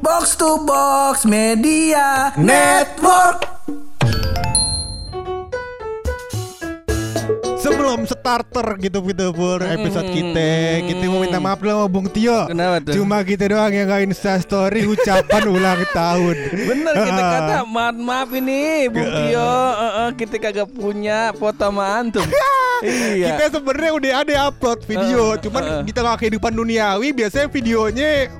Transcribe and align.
Box 0.00 0.32
to 0.40 0.64
Box 0.64 1.28
Media 1.28 2.32
Network. 2.36 3.44
Sebelum 7.60 8.08
starter 8.08 8.80
gitu 8.80 9.04
gitu 9.04 9.36
pur 9.36 9.60
episode 9.60 10.08
kita 10.08 10.80
Kita 10.80 11.04
mau 11.12 11.20
minta 11.20 11.36
maaf 11.36 11.60
dulu 11.60 11.76
sama 11.76 11.86
Bung 11.92 12.08
Tio 12.08 12.48
Kenapa 12.48 12.80
tuh? 12.80 12.96
Cuma 12.96 13.20
kita 13.20 13.52
doang 13.52 13.68
yang 13.68 13.84
gak 13.84 14.00
insta 14.08 14.40
story 14.40 14.88
ucapan 14.88 15.44
ulang 15.60 15.84
tahun 15.92 16.36
Bener 16.56 16.94
kita 16.96 17.20
kata 17.36 17.56
maaf 17.68 17.96
maaf 18.00 18.32
ini 18.32 18.88
Bung 18.88 19.04
Tio 19.12 19.52
eh, 19.76 19.92
eh, 19.92 20.10
kita 20.16 20.40
kagak 20.40 20.72
punya 20.72 21.36
foto 21.36 21.60
sama 21.60 22.00
antum. 22.00 22.24
iya. 22.88 23.36
Kita 23.36 23.60
sebenarnya 23.60 23.92
udah 23.92 24.12
ada 24.24 24.34
upload 24.48 24.80
video 24.88 25.36
Ah, 25.36 25.38
Cuman 25.44 25.62
ah. 25.68 25.82
di 25.84 25.92
tengah 25.92 26.16
kehidupan 26.16 26.56
duniawi 26.56 27.12
biasanya 27.12 27.52
videonya 27.52 28.32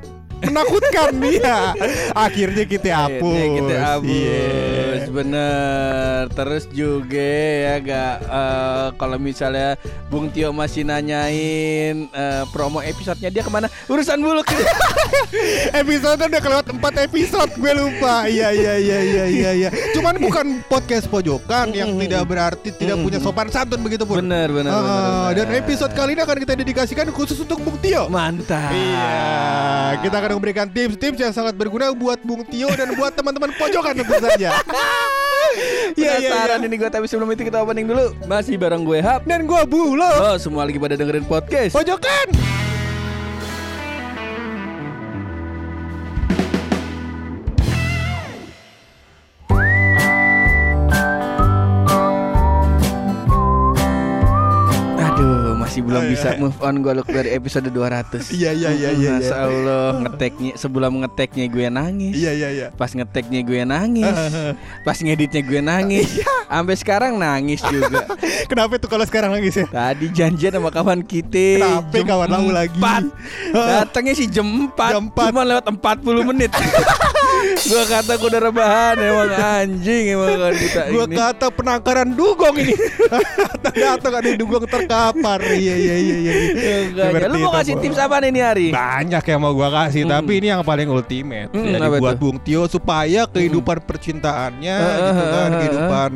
menakutkan 0.43 1.11
dia 1.23 1.73
Akhirnya 2.13 2.65
kita 2.65 2.89
hapus 2.91 3.21
Akhirnya 3.31 3.57
kita 3.57 3.75
hapus. 3.79 4.09
Iya. 4.11 5.09
bener. 5.11 6.21
Terus 6.31 6.65
juga 6.71 7.33
ya 7.61 7.75
gak 7.79 8.15
eh, 8.23 8.87
kalau 8.95 9.19
misalnya 9.19 9.75
Bung 10.07 10.31
Tio 10.31 10.51
masih 10.51 10.83
nanyain 10.83 12.07
eh, 12.07 12.43
promo 12.51 12.81
episodenya 12.81 13.31
dia 13.31 13.43
ke 13.43 13.51
mana? 13.51 13.67
Urusan 13.87 14.19
buluk 14.19 14.47
Episode 15.81 16.21
udah 16.21 16.41
kelewat 16.41 16.67
4 16.71 17.07
episode 17.07 17.51
Gue 17.55 17.73
lupa. 17.75 18.27
Iya 18.27 18.51
iya 18.51 18.75
iya 18.77 18.99
iya 19.01 19.25
iya 19.27 19.51
iya. 19.57 19.69
Cuman 19.93 20.19
bukan 20.19 20.47
podcast 20.67 21.07
pojokan 21.07 21.71
Yang 21.71 22.07
tidak 22.07 22.23
berarti 22.27 22.69
tidak 22.75 22.97
punya 23.01 23.19
sopan 23.19 23.49
santun 23.49 23.81
begitu 23.83 24.03
pun. 24.03 24.23
Bener 24.23 24.49
bener, 24.51 24.71
Ah, 24.71 24.81
bener, 24.81 25.03
bener. 25.03 25.33
Dan 25.35 25.49
episode 25.59 25.93
kali 25.93 26.15
ini 26.15 26.23
akan 26.23 26.37
kita 26.39 26.55
dedikasikan 26.55 27.07
khusus 27.11 27.39
untuk 27.39 27.59
Bung 27.61 27.79
Tio. 27.79 28.07
Mantap. 28.09 28.71
Iya, 28.71 29.11
kita 30.01 30.17
akan 30.19 30.30
memberikan 30.37 30.67
tips-tips 30.71 31.19
yang 31.19 31.33
sangat 31.35 31.55
berguna 31.57 31.91
buat 31.95 32.21
Bung 32.23 32.47
Tio 32.47 32.71
dan 32.75 32.95
buat 32.95 33.15
teman-teman 33.15 33.51
pojokan 33.57 33.95
tentu 33.99 34.17
saja. 34.21 34.51
Iya, 35.99 36.23
iya, 36.23 36.31
iya. 36.47 36.57
ini 36.63 36.79
gue 36.79 36.87
tapi 36.87 37.11
sebelum 37.11 37.27
itu 37.35 37.43
kita 37.43 37.59
opening 37.67 37.91
dulu 37.91 38.15
Masih 38.31 38.55
bareng 38.55 38.87
gue 38.87 39.03
Hap 39.03 39.27
Dan 39.27 39.51
gua 39.51 39.67
Bulo. 39.67 40.07
Oh 40.07 40.39
semua 40.39 40.63
lagi 40.63 40.79
pada 40.79 40.95
dengerin 40.95 41.27
podcast 41.27 41.75
Pojokan. 41.75 42.31
Masih 55.71 55.87
belum 55.87 56.03
Oh, 56.03 56.11
bisa 56.11 56.29
iya. 56.35 56.41
move 56.43 56.59
on 56.67 56.75
gue 56.83 56.93
look 56.99 57.07
dari 57.07 57.31
episode 57.31 57.71
200 57.71 58.35
Iya, 58.35 58.51
iya, 58.51 58.71
iya, 58.75 58.91
iya, 58.91 59.11
Masya 59.23 59.31
iya. 59.31 59.47
Allah 59.47 59.87
ngeteknya 60.03 60.53
Sebelum 60.59 60.93
ngeteknya 61.07 61.47
gue 61.47 61.67
nangis 61.71 62.15
Iya 62.19 62.33
iya 62.35 62.49
iya. 62.51 62.67
Pas 62.75 62.91
ngeteknya 62.91 63.41
gue 63.47 63.63
nangis 63.63 64.11
Pas 64.87 64.99
ngeditnya 64.99 65.43
gue 65.47 65.61
nangis 65.63 66.11
Iya. 66.11 66.27
Sampai 66.51 66.75
sekarang 66.75 67.13
nangis 67.23 67.63
juga 67.63 68.03
Kenapa 68.51 68.83
tuh 68.83 68.91
kalau 68.91 69.07
sekarang 69.07 69.31
nangis 69.31 69.55
ya? 69.55 69.67
Tadi 69.71 70.11
janjian 70.11 70.59
sama 70.59 70.75
kawan 70.75 71.07
kita 71.07 71.63
Kenapa 71.63 72.03
kawan 72.03 72.29
lagi? 72.51 72.75
Datangnya 73.55 74.15
sih 74.19 74.27
jam 74.27 74.75
4 74.75 74.75
Jam 74.75 75.07
empat. 75.07 75.31
Cuma 75.31 75.47
lewat 75.47 75.71
40 75.71 76.31
menit 76.35 76.51
Gua 77.61 77.83
kata 77.85 78.13
gue 78.15 78.29
udah 78.29 78.43
rebahan 78.43 78.95
Emang 78.99 79.31
anjing 79.31 80.05
Emang 80.17 80.35
kan 80.35 80.53
kita 80.55 80.81
Gua 80.91 81.05
ini 81.07 81.17
kata 81.17 81.47
penangkaran 81.51 82.09
dugong 82.13 82.57
ini. 82.57 82.75
Datang 83.61 84.13
ada 84.21 84.31
dugong 84.35 84.65
terkapar. 84.67 85.39
Iya 85.45 85.75
iya 85.77 85.97
iya 85.97 86.17
iya. 86.17 86.33
Enggak, 86.89 87.07
Seperti 87.11 87.29
Lu 87.31 87.39
mau 87.41 87.53
kasih 87.53 87.75
tips 87.79 87.99
apa 87.99 88.17
nih 88.21 88.43
hari? 88.43 88.67
Banyak 88.71 89.25
yang 89.25 89.41
mau 89.41 89.53
gua 89.53 89.69
kasih, 89.71 90.03
Hmm. 90.05 90.13
tapi 90.17 90.33
ini 90.43 90.47
yang 90.51 90.63
paling 90.65 90.89
ultimate. 90.89 91.51
Hmm, 91.53 91.77
buat? 92.01 92.17
Bung 92.17 92.39
Tio 92.43 92.67
supaya 92.67 93.25
kehidupan 93.29 93.85
percintaannya 93.85 94.77
Eh, 94.77 94.97
gitu 94.99 95.25
kan, 95.25 95.31
eh, 95.31 95.45
eh, 95.45 95.51
kehidupan 95.61 96.11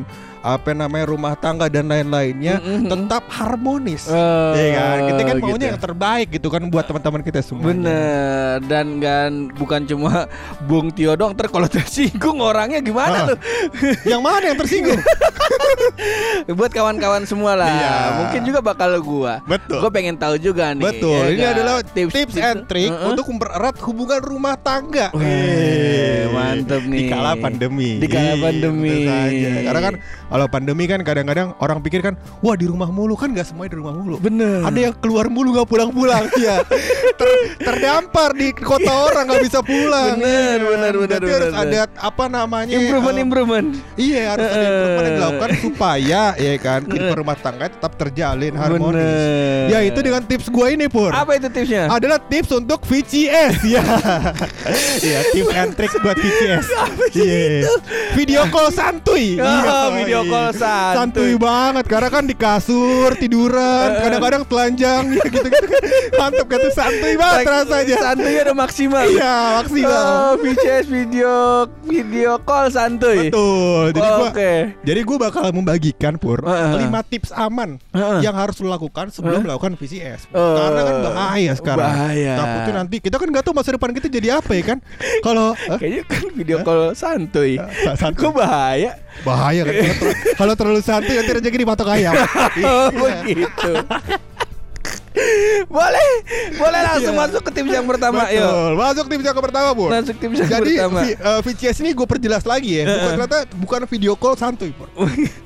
apa 0.45 0.70
namanya 0.70 1.09
rumah 1.09 1.33
tangga 1.34 1.67
dan 1.67 1.89
lain-lainnya 1.89 2.61
Hmm, 2.61 2.84
hmm, 2.84 2.91
tetap 2.91 3.24
harmonis. 3.30 4.05
Oh, 4.07 4.52
Iya 4.52 4.68
kan? 4.70 4.98
Kita 5.08 5.23
kan 5.24 5.36
maunya 5.39 5.57
gitu. 5.57 5.64
yang 5.67 5.80
terbaik 5.80 6.29
gitu 6.30 6.48
kan 6.48 6.63
buat 6.67 6.85
teman-teman 6.85 7.20
kita 7.23 7.41
semua. 7.41 7.64
Bener 7.64 8.61
dan 8.63 8.86
kan 8.98 9.30
bukan 9.51 9.80
cuma 9.85 10.29
Bung 10.68 10.89
Tio 10.91 11.13
dong 11.14 11.33
Ntar 11.33 11.48
kalau 11.48 11.64
tersinggung 11.74 12.39
orangnya 12.39 12.79
gimana 12.79 13.17
Ah. 13.17 13.27
tuh 13.27 13.39
Yang 14.13 14.20
mana 14.20 14.45
yang 14.45 14.58
tersinggung? 14.58 15.01
Buat 16.51 16.70
kawan-kawan 16.70 17.24
semua 17.24 17.57
lah 17.57 17.67
Iya. 17.67 17.95
Mungkin 18.20 18.41
juga 18.45 18.61
bakal 18.61 19.01
gua 19.01 19.41
Betul. 19.45 19.80
Gue 19.80 19.91
pengen 19.91 20.14
tahu 20.14 20.36
juga 20.36 20.70
nih 20.70 20.85
Betul. 20.85 21.24
ya 21.24 21.30
Ini 21.30 21.41
kan? 21.41 21.52
adalah 21.55 21.74
tips, 21.83 22.14
and 22.36 22.61
trick 22.67 22.92
Heeh. 22.92 23.08
untuk 23.08 23.24
mempererat 23.27 23.77
hubungan 23.80 24.20
rumah 24.20 24.55
tangga. 24.57 25.08
Eh, 25.14 26.29
mantep 26.29 26.83
nih. 26.83 26.98
Di 26.98 27.05
kala 27.07 27.33
pandemi. 27.35 27.91
Di 27.97 28.07
kala 28.07 28.30
Iya, 28.30 28.42
pandemi. 28.42 28.97
Karena 29.63 29.80
kan 29.80 29.95
kalau 30.34 30.50
pandemi 30.50 30.90
kan 30.90 30.98
kadang-kadang 30.98 31.55
orang 31.62 31.78
pikir 31.78 32.02
kan, 32.02 32.18
wah 32.42 32.58
di 32.58 32.67
rumah 32.67 32.90
mulu 32.90 33.14
kan 33.14 33.30
nggak 33.30 33.46
semuanya 33.46 33.70
di 33.70 33.78
rumah 33.78 33.95
mulu. 33.95 34.18
Bener 34.18 34.67
Ada 34.67 34.90
yang 34.90 34.95
keluar 34.98 35.30
mulu 35.30 35.55
nggak 35.55 35.70
pulang-pulang 35.70 36.27
ya. 36.42 36.58
Ter- 37.14 37.55
terdampar 37.62 38.34
di 38.34 38.50
kota 38.50 38.90
orang 39.06 39.30
nggak 39.30 39.42
bisa 39.46 39.62
pulang. 39.62 40.18
Bener, 40.18 40.58
Iya. 40.58 40.67
bener, 40.67 40.92
bener, 40.98 41.18
Jadi 41.23 41.30
harus 41.30 41.52
bener, 41.55 41.86
ada 41.86 42.02
apa 42.02 42.24
namanya? 42.27 42.74
Improvement 42.74 43.14
eh, 43.14 43.23
improvement 43.23 43.67
Iya 43.94 44.23
harus 44.34 44.48
ada 44.50 44.64
improvement 44.67 45.05
yang 45.06 45.14
dilakukan 45.14 45.50
supaya 45.62 46.23
ya 46.34 46.52
kan 46.58 46.80
kehidupan 46.83 47.17
rumah 47.17 47.36
tangga 47.39 47.67
tetap 47.70 47.92
terjalin 47.94 48.55
harmonis. 48.58 48.90
Bener. 48.90 49.70
Ya 49.70 49.78
itu 49.86 49.98
dengan 50.02 50.23
tips 50.27 50.50
gue 50.50 50.67
ini 50.67 50.90
pur. 50.90 51.14
Apa 51.14 51.39
itu 51.39 51.46
tipsnya? 51.46 51.86
Adalah 51.86 52.18
tips 52.18 52.50
untuk 52.50 52.83
VCS 52.83 53.62
ya. 53.62 53.83
Iya, 55.05 55.20
tips 55.30 55.52
and 55.52 55.70
trick 55.77 55.92
buat 56.00 56.17
VCS. 56.18 56.67
Iya. 57.14 57.70
Video 58.17 58.42
call 58.50 58.73
santuy. 58.73 59.36
Oh, 59.36 59.44
Iya, 59.44 59.77
video 59.94 60.20
iya. 60.24 60.30
call 60.30 60.51
santuy. 60.52 60.95
Santuy 60.96 61.33
banget 61.36 61.85
karena 61.85 62.08
kan 62.08 62.24
di 62.24 62.35
kasur 62.35 63.11
tiduran, 63.14 63.89
kadang-kadang 63.98 64.42
telanjang 64.45 65.02
ya 65.11 65.24
gitu-gitu 65.24 65.67
kan. 65.73 65.83
Mantap 66.14 66.46
kan 66.46 66.58
tuh 66.61 66.73
santuy 66.73 67.14
banget 67.14 67.40
rasanya. 67.45 67.96
Santuy 68.02 68.35
ada 68.36 68.52
maksimal 68.52 69.05
Iya, 69.05 69.36
maksimal. 69.61 69.92
Oh, 69.95 70.30
VCS 70.39 70.86
video 70.86 71.35
video 71.83 72.40
call 72.40 72.68
santuy 72.68 73.29
Betul. 73.29 73.92
Jadi 73.92 74.01
Oh, 74.01 74.17
gua 74.17 74.29
Oke 74.29 74.52
Jadi 74.80 75.01
gue 75.01 75.17
bakal 75.18 75.45
membagikan 75.51 76.14
pur 76.14 76.41
Heeh. 76.41 76.89
5 76.89 77.12
tips 77.12 77.30
aman 77.30 77.77
Heeh. 77.91 78.18
yang 78.20 78.33
harus 78.33 78.56
lo 78.58 78.68
lakukan 78.68 79.08
sebelum 79.08 79.39
Heeh. 79.39 79.45
melakukan 79.45 79.77
VCS. 79.77 80.30
Oh. 80.30 80.56
Karena 80.56 80.80
kan 80.83 80.96
bahaya 81.05 81.52
sekarang. 81.55 81.86
Bahaya. 81.86 82.33
Takutnya 82.35 82.73
nanti 82.77 82.96
kita 82.98 83.17
kan 83.17 83.29
nggak 83.29 83.45
tahu 83.45 83.55
masa 83.55 83.70
depan 83.73 83.91
kita 83.92 84.08
jadi 84.08 84.39
apa 84.39 84.52
ya 84.52 84.64
kan. 84.64 84.79
Kalau? 85.20 85.52
Kayaknya 85.77 86.02
kan 86.05 86.24
video 86.33 86.56
call 86.62 86.80
santuy 86.95 87.56
Sa- 87.58 87.96
santuy. 87.98 88.23
Kok 88.23 88.33
bahaya? 88.35 88.96
Bahaya 89.23 89.63
kan? 89.63 89.75
Kalau 89.75 89.95
ter- 89.95 90.17
kalau 90.35 90.55
terlalu 90.58 90.80
santai 90.83 91.14
nanti 91.14 91.33
rezeki 91.39 91.58
dipatok 91.63 91.89
ayam. 91.95 92.14
Oh 92.67 92.89
begitu 92.91 93.70
Boleh 95.67 96.11
Boleh 96.55 96.80
langsung 96.83 97.14
Iya. 97.14 97.23
masuk 97.23 97.41
ke 97.41 97.51
tips 97.52 97.70
yang 97.73 97.86
pertama 97.86 98.27
Yuk 98.27 98.42
Betul. 98.42 98.70
Masuk 98.75 99.05
tips 99.07 99.25
yang 99.25 99.39
pertama, 99.39 99.69
Pur. 99.73 99.89
Masuk 99.89 100.17
tips 100.17 100.36
yang 100.36 100.51
Jadi 100.51 100.73
pertama 100.75 101.01
vi- 101.01 101.17
eh, 101.17 101.41
VCS 101.41 101.77
ini 101.79 101.91
gue 101.92 102.02
perjelas 102.05 102.42
lagi 102.42 102.70
ya. 102.73 102.85
Bukan 102.85 103.11
ternyata 103.14 103.39
bukan 103.55 103.80
video 103.86 104.13
call 104.14 104.35
santuy, 104.35 104.70
Pur. 104.70 104.91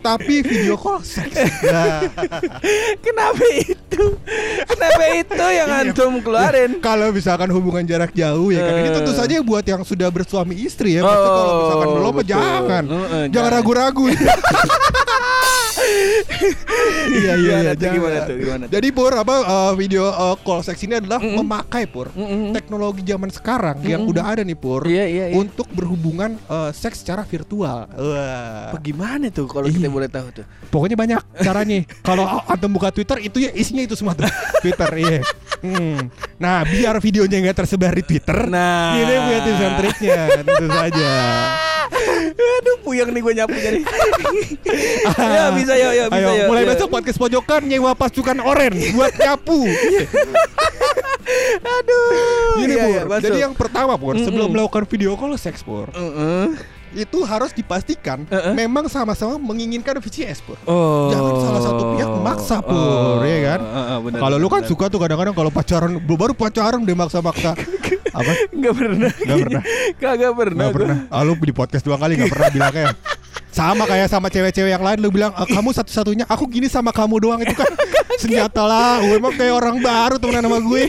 Tapi 0.01 0.35
video 0.43 0.75
call 0.75 1.01
seks. 1.01 1.37
Nah. 1.63 2.01
Kenapa 3.05 3.45
itu? 3.55 4.05
Kenapa 4.65 5.05
itu 5.15 5.35
yang 5.37 5.69
Iya. 5.69 5.83
antum 5.85 6.13
keluarin? 6.19 6.71
Kalau 6.79 7.09
misalkan 7.11 7.49
hubungan 7.51 7.85
jarak 7.85 8.13
jauh 8.13 8.49
ya 8.49 8.63
kan 8.63 8.73
ini 8.75 8.91
tentu 8.91 9.13
saja 9.13 9.37
buat 9.41 9.63
yang 9.63 9.83
sudah 9.83 10.09
bersuami 10.09 10.57
istri 10.59 10.97
ya. 10.97 11.03
Maksudnya 11.03 11.29
kalau 11.35 11.53
misalkan 11.59 11.89
Oh, 11.89 11.95
belum 11.95 12.15
jangan. 12.23 12.83
Eh, 12.85 12.97
jangan 12.97 13.29
jangan. 13.29 13.51
ragu-ragu. 13.53 14.05
iya 17.11 17.33
iya 17.35 17.37
Gimana 17.37 17.63
iya. 17.63 17.73
tuh, 17.73 17.81
jangan. 17.81 17.95
gimana 17.95 18.17
tuh, 18.21 18.37
gimana 18.37 18.63
tuh? 18.65 18.73
Jadi 18.73 18.89
pur 18.91 19.13
apa 19.13 19.35
eh, 19.39 19.73
video 19.75 20.05
eh, 20.07 20.37
call 20.41 20.61
seks 20.61 20.81
ini 20.81 20.95
adalah 20.97 21.19
Mm-mm. 21.19 21.37
memakai 21.37 21.85
pur 21.85 22.09
Mm-mm. 22.13 22.51
teknologi 22.51 23.03
zaman 23.03 23.29
sekarang 23.29 23.77
yang 23.83 24.03
Mm-mm. 24.03 24.13
udah 24.13 24.25
ada 24.27 24.43
nih 24.43 24.55
pur 24.55 24.83
Iya 24.85 25.05
iya 25.05 25.25
iya. 25.31 25.35
untuk 25.35 25.67
berhubungan 25.71 26.37
eh, 26.39 26.71
seks 26.71 27.01
secara 27.01 27.23
virtual. 27.23 27.89
Wah. 27.89 28.71
Apa 28.71 28.79
gimana 28.79 29.29
tuh 29.29 29.47
kalau 29.47 29.67
kita 29.67 29.79
Iya. 29.81 29.91
boleh 29.91 30.09
tahu 30.09 30.27
tuh? 30.33 30.45
Pokoknya 30.69 30.97
banyak 30.97 31.21
caranya. 31.41 31.79
Kalau 32.09 32.25
antum 32.45 32.71
buka 32.71 32.91
Twitter 32.91 33.19
itu 33.21 33.41
ya 33.41 33.51
isinya 33.53 33.81
itu 33.81 33.95
semua 33.95 34.13
tuh. 34.13 34.29
Twitter 34.61 34.91
iya. 34.95 35.21
Hmm. 35.59 36.13
Nah, 36.37 36.63
biar 36.63 36.99
videonya 36.99 37.41
nggak 37.41 37.57
tersebar 37.57 37.91
di 37.91 38.05
Twitter, 38.05 38.47
Nah. 38.47 38.95
ini 38.95 39.11
punya 39.11 39.41
tips 39.43 39.59
and 39.61 39.75
triknya, 39.77 40.19
tentu 40.39 40.67
saja. 40.69 41.11
Aduh 42.39 42.77
puyeng 42.81 43.11
nih 43.11 43.19
gue 43.19 43.35
nyapunya 43.35 43.71
nih. 43.75 43.85
ya 45.37 45.45
bisa 45.53 45.75
ya 45.75 45.91
ya 45.91 46.05
bisa 46.07 46.23
Ayo, 46.23 46.31
ya. 46.35 46.47
mulai 46.47 46.63
ya. 46.63 46.71
besok 46.71 46.89
podcast 46.89 47.19
pojokan 47.19 47.67
nyewa 47.67 47.93
pasukan 47.93 48.39
oren 48.39 48.75
buat 48.95 49.13
nyapu. 49.15 49.67
Aduh. 51.59 52.63
Ini 52.63 52.73
iya, 52.73 52.79
Pur. 52.81 52.91
iya, 52.91 53.03
masuk. 53.05 53.25
Jadi 53.27 53.39
yang 53.39 53.55
pertama 53.55 53.93
Pur, 53.95 54.15
Mm-mm. 54.15 54.25
sebelum 54.25 54.49
melakukan 54.49 54.85
video 54.89 55.13
call 55.15 55.37
seks 55.37 55.61
Pur, 55.61 55.91
Heeh. 55.93 56.57
itu 56.97 57.19
harus 57.21 57.53
dipastikan 57.53 58.25
Uh-uh. 58.25 58.57
memang 58.57 58.89
sama-sama 58.89 59.37
menginginkan 59.37 60.01
VCS 60.01 60.41
Pur. 60.41 60.57
Oh. 60.65 61.13
Jangan 61.13 61.33
salah 61.43 61.63
satu 61.63 61.83
pihak 61.93 62.09
memaksa, 62.09 62.57
Pur, 62.65 63.21
ya 63.23 63.39
kan? 63.55 63.61
Heeh, 63.61 63.99
benar, 64.01 64.19
Kalau 64.25 64.37
lu 64.41 64.49
kan 64.49 64.63
benar. 64.65 64.71
suka 64.73 64.85
tuh 64.89 64.99
kadang-kadang 64.99 65.35
kalau 65.37 65.51
pacaran 65.53 65.93
baru 66.01 66.33
pacaran 66.33 66.81
dia 66.81 66.97
maksa-maksa. 66.97 67.53
Apa? 68.13 68.33
Nggak 68.55 68.75
pernah. 68.75 69.11
Nggak 69.13 69.39
pernah. 69.43 69.63
Kagak 69.99 70.33
pernah. 70.37 70.65
Gak 70.69 70.75
pernah. 70.77 70.97
Ah, 71.11 71.23
lu 71.25 71.35
di 71.37 71.55
podcast 71.55 71.85
dua 71.85 71.97
kali 71.97 72.19
gak 72.19 72.33
pernah 72.33 72.49
bilangnya. 72.53 72.87
Sama 73.49 73.89
kayak 73.89 74.07
sama 74.13 74.29
cewek-cewek 74.31 74.71
yang 74.71 74.85
lain 74.85 74.99
lu 75.03 75.11
bilang 75.11 75.35
"Ah, 75.35 75.49
kamu 75.49 75.75
satu-satunya 75.75 76.29
aku 76.29 76.47
gini 76.47 76.71
sama 76.71 76.95
kamu 76.95 77.19
doang 77.19 77.41
itu 77.43 77.57
kan 77.57 77.67
senjata 78.23 78.63
lah 78.63 79.03
gue 79.03 79.19
emang 79.19 79.35
kayak 79.35 79.55
orang 79.57 79.77
baru 79.83 80.15
temenan 80.21 80.47
sama 80.47 80.59
gue 80.63 80.83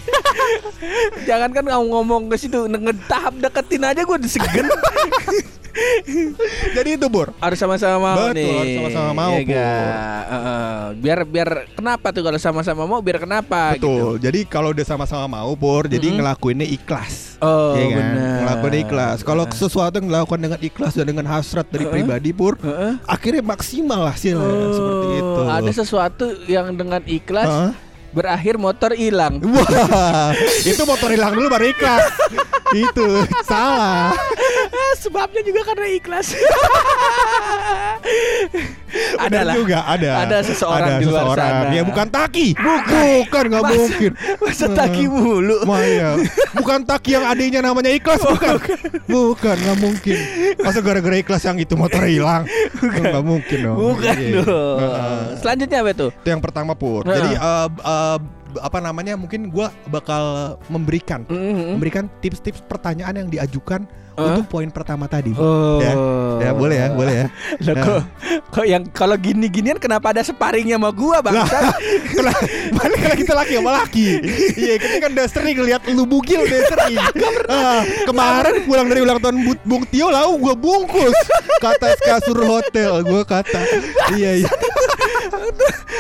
Jangan 1.26 1.50
kan 1.50 1.66
kamu 1.66 1.86
ngomong 1.90 2.24
ke 2.30 2.36
situ 2.38 2.70
ngetahap 2.70 3.34
deketin 3.42 3.84
aja 3.90 4.02
gue 4.06 4.18
disegen. 4.22 4.70
jadi 6.76 6.90
itu 6.96 7.08
Bur 7.08 7.32
harus 7.38 7.58
sama-sama 7.58 7.98
mau 8.00 8.18
Betul, 8.30 8.36
nih. 8.36 8.54
harus 8.54 8.74
sama-sama 8.76 9.12
mau, 9.14 9.34
Iya 9.34 9.44
nggak? 9.46 10.20
Heeh. 10.30 10.80
biar 11.00 11.20
biar 11.24 11.50
kenapa 11.74 12.08
tuh 12.10 12.22
kalau 12.22 12.40
sama-sama 12.40 12.84
mau 12.84 13.00
biar 13.00 13.18
kenapa 13.20 13.74
gitu. 13.74 13.88
betul 13.88 14.12
jadi 14.20 14.40
kalau 14.46 14.70
udah 14.72 14.86
sama-sama 14.86 15.26
mau 15.28 15.52
Bur 15.54 15.86
jadi 15.86 16.08
Mm-mm. 16.08 16.18
ngelakuinnya 16.20 16.68
ikhlas 16.68 17.30
Oh, 17.40 17.72
Iya 17.72 17.88
kan? 17.88 17.96
benar. 17.96 18.36
Ngelakuin 18.44 18.76
ikhlas. 18.84 19.18
Kalau 19.24 19.48
sesuatu 19.48 19.96
yang 19.96 20.12
dilakukan 20.12 20.40
dengan 20.44 20.60
ikhlas 20.60 20.92
dan 20.92 21.08
dengan 21.08 21.24
hasrat 21.24 21.72
dari 21.72 21.88
Heeh. 21.88 21.94
pribadi 21.96 22.36
pur, 22.36 22.60
Heeh. 22.60 23.00
akhirnya 23.08 23.40
maksimal 23.40 24.12
hasilnya 24.12 24.44
seperti 24.76 25.08
itu. 25.24 25.40
Oh, 25.40 25.48
Ada 25.48 25.72
sesuatu 25.72 26.26
yang 26.52 26.76
dengan 26.76 27.00
ikhlas 27.08 27.48
Heeh. 27.48 27.72
berakhir 28.12 28.60
motor 28.60 28.92
hilang. 28.92 29.40
Wah, 29.40 30.36
itu 30.68 30.84
motor 30.84 31.16
hilang 31.16 31.32
dulu 31.32 31.48
baru 31.48 31.72
ikhlas. 31.72 32.12
itu 32.92 33.08
salah. 33.48 34.12
Sebabnya 34.96 35.42
juga 35.42 35.62
karena 35.64 35.88
ikhlas. 35.92 36.34
Adalah. 39.20 39.54
juga 39.54 39.86
ada. 39.86 40.12
Ada 40.26 40.38
seseorang 40.44 40.90
ada 40.90 41.00
di 41.00 41.06
luar 41.06 41.22
seseorang. 41.30 41.54
sana. 41.62 41.76
Ya 41.76 41.84
bukan 41.86 42.08
Taki. 42.10 42.48
Bukan. 42.58 43.06
Bukan 43.22 43.44
nggak 43.46 43.64
mungkin. 43.70 44.12
Masa 44.42 44.66
taki 44.72 45.06
mulu. 45.06 45.58
Maya. 45.70 46.10
Bukan 46.56 46.80
Taki 46.84 47.10
yang 47.14 47.26
adiknya 47.28 47.62
namanya 47.62 47.92
Ikhlas 47.92 48.24
bukan. 48.24 48.58
Bukan 49.06 49.56
nggak 49.56 49.78
mungkin. 49.78 50.18
Masa 50.58 50.80
gara-gara 50.82 51.16
Ikhlas 51.16 51.44
yang 51.46 51.58
itu 51.60 51.74
motor 51.76 52.02
hilang? 52.02 52.50
Nggak 52.82 53.24
mungkin 53.24 53.58
dong. 53.62 53.78
Bukan 53.78 54.16
Iya. 54.18 54.42
dong. 54.42 54.78
Heeh. 54.80 55.20
Selanjutnya 55.38 55.78
apa 55.80 55.92
tuh? 55.94 56.10
Itu 56.12 56.28
yang 56.28 56.42
pertama 56.42 56.72
pur. 56.74 57.06
Heeh. 57.06 57.14
Jadi 57.14 57.32
eh, 57.36 57.68
eh, 57.70 58.18
apa 58.58 58.80
namanya? 58.82 59.14
Mungkin 59.14 59.54
gua 59.54 59.70
bakal 59.86 60.58
memberikan 60.68 61.22
Mm-mm. 61.30 61.78
memberikan 61.78 62.10
tips-tips 62.20 62.66
pertanyaan 62.66 63.14
yang 63.16 63.30
diajukan 63.30 63.86
Hah? 64.20 64.28
untuk 64.36 64.46
poin 64.48 64.68
pertama 64.68 65.08
tadi. 65.08 65.32
Oh. 65.34 65.80
Ya, 65.80 65.94
ya 66.40 66.52
boleh 66.52 66.78
ya, 66.78 66.88
boleh 66.92 67.14
ya. 67.16 67.26
Lah 67.66 67.76
kok 67.80 68.00
kok 68.50 68.66
yang 68.66 68.84
kalau 68.90 69.16
gini-ginian 69.16 69.78
kenapa 69.78 70.12
ada 70.12 70.22
sparringnya 70.22 70.76
sama 70.76 70.92
gua 70.92 71.24
bang? 71.24 71.40
Kena, 72.14 72.34
balik 72.74 73.02
lagi 73.02 73.22
kita 73.24 73.34
laki 73.34 73.54
sama 73.56 73.72
laki. 73.80 74.08
Iya, 74.56 74.76
kita 74.78 74.96
kan 75.00 75.10
udah 75.14 75.28
sering 75.28 75.58
lihat 75.62 75.82
lu 75.88 76.04
bugil 76.04 76.44
udah 76.44 76.62
sering. 76.68 76.98
Ah, 77.50 77.82
kemarin 78.06 78.62
pulang 78.64 78.86
dari 78.86 79.02
ulang 79.02 79.18
tahun 79.18 79.42
Bu- 79.42 79.66
Bung 79.66 79.84
Tio 79.88 80.14
lau 80.14 80.38
gua 80.38 80.54
bungkus 80.54 81.16
ke 81.58 81.68
atas 81.68 81.98
kasur 81.98 82.38
hotel 82.40 83.02
gua 83.02 83.26
kata. 83.26 83.58
Iya 84.14 84.46
iya. 84.46 84.50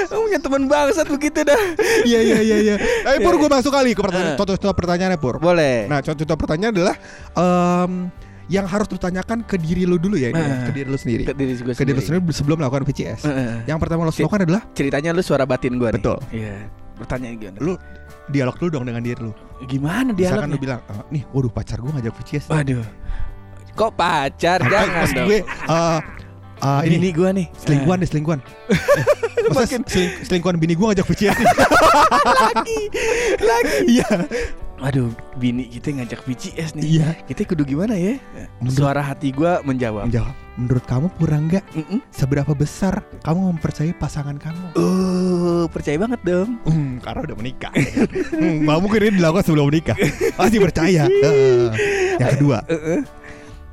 Kamu 0.10 0.22
punya 0.26 0.40
teman 0.40 0.64
bangsat 0.66 1.08
begitu 1.08 1.40
dah. 1.44 1.60
Iya 2.04 2.20
iya 2.22 2.40
iya 2.40 2.58
iya. 2.60 2.76
Eh 3.06 3.20
Pur 3.20 3.36
gua 3.36 3.50
masuk 3.52 3.70
kali 3.70 3.92
ke 3.92 4.02
pertanyaan 4.02 4.36
contoh-contoh 4.36 4.74
pertanyaannya 4.74 5.20
Pur. 5.20 5.36
Boleh. 5.38 5.86
Nah, 5.86 6.00
contoh-contoh 6.00 6.38
pertanyaan 6.38 6.72
adalah 6.72 6.96
em, 7.34 8.08
yang 8.50 8.66
harus 8.66 8.90
ditanyakan 8.90 9.46
ke 9.46 9.56
diri 9.56 9.86
lu 9.86 10.02
dulu 10.02 10.18
ya, 10.18 10.34
ini 10.34 10.42
Nah. 10.42 10.66
ke 10.66 10.72
diri 10.74 10.88
lu 10.90 10.98
sendiri. 10.98 11.24
ke 11.24 11.34
diri 11.34 11.54
gua 11.62 11.74
Ke 11.74 11.84
diri 11.86 11.98
lu 11.98 12.02
sendiri 12.02 12.34
sebelum 12.34 12.58
melakukan 12.58 12.84
VCS. 12.88 13.22
Heeh. 13.28 13.54
Yang 13.70 13.78
pertama 13.78 14.02
lo 14.04 14.12
lakukan 14.12 14.40
adalah 14.42 14.62
Ceritanya 14.74 15.10
lu 15.14 15.22
suara 15.22 15.46
batin 15.46 15.78
gua 15.78 15.94
nih. 15.94 16.02
Betul. 16.02 16.18
Iya. 16.34 16.56
Pertanyaan 16.98 17.36
gimana? 17.38 17.58
lu 17.62 17.74
dialog 18.28 18.56
dulu 18.58 18.70
dong 18.70 18.86
dengan 18.86 19.02
diri 19.02 19.20
lu. 19.20 19.34
Gimana 19.66 20.14
dia? 20.14 20.30
Misalkan 20.32 20.50
lu 20.50 20.60
bilang, 20.60 20.80
"Eh, 20.86 21.02
nih, 21.12 21.24
waduh 21.30 21.50
pacar 21.50 21.78
gua 21.80 21.92
ngajak 21.98 22.14
VCS. 22.16 22.46
nih." 22.48 22.54
Waduh. 22.56 22.86
Kok 23.74 23.92
pacar? 23.96 24.60
Jangan 24.66 25.08
dong. 25.14 25.28
gue 25.30 25.40
eh, 25.46 26.00
eh, 26.60 26.82
ini 26.86 26.96
Bini 26.98 27.10
gua 27.12 27.30
nih. 27.32 27.48
selingkuhan 27.58 27.98
deh 27.98 28.08
selingkuhan. 28.08 28.40
Eh, 29.40 29.56
Makin- 29.56 29.88
seling- 29.88 30.20
selingkuhan 30.22 30.60
bini 30.60 30.76
gua 30.76 30.92
ngajak 30.92 31.08
nih. 31.08 31.32
lagi. 31.34 32.80
Lagi. 33.40 33.78
Iya. 33.90 34.10
Waduh, 34.80 35.10
bini 35.36 35.68
kita 35.68 35.92
ngajak 35.92 36.24
VCS 36.24 36.76
nih. 36.76 36.84
Iya. 36.86 37.08
Kita 37.26 37.44
kudu 37.46 37.64
gimana 37.64 37.96
ya? 37.96 38.20
Menurut- 38.60 38.76
Suara 38.76 39.02
hati 39.02 39.32
gua 39.32 39.60
menjawab. 39.62 40.08
Menjawab. 40.08 40.36
Menurut 40.56 40.84
kamu 40.84 41.08
kurang 41.16 41.48
nggak? 41.48 41.64
Mm-mm. 41.72 42.00
Seberapa 42.10 42.52
besar 42.52 43.00
kamu 43.24 43.56
mempercayai 43.56 43.96
pasangan 43.96 44.36
kamu? 44.36 44.76
Oh, 44.76 45.64
percaya 45.68 45.96
banget 45.96 46.20
dong. 46.22 46.60
Hmm, 46.64 47.00
karena 47.00 47.20
udah 47.26 47.38
menikah. 47.40 47.72
hmm, 47.72 48.68
mungkin 48.78 49.00
ini 49.02 49.12
dilakukan 49.18 49.48
sebelum 49.48 49.72
menikah. 49.72 49.96
Pasti 50.36 50.60
percaya. 50.60 51.08
Heeh. 51.24 51.72
Yang 52.20 52.30
kedua, 52.38 52.58
Heeh. 52.68 53.00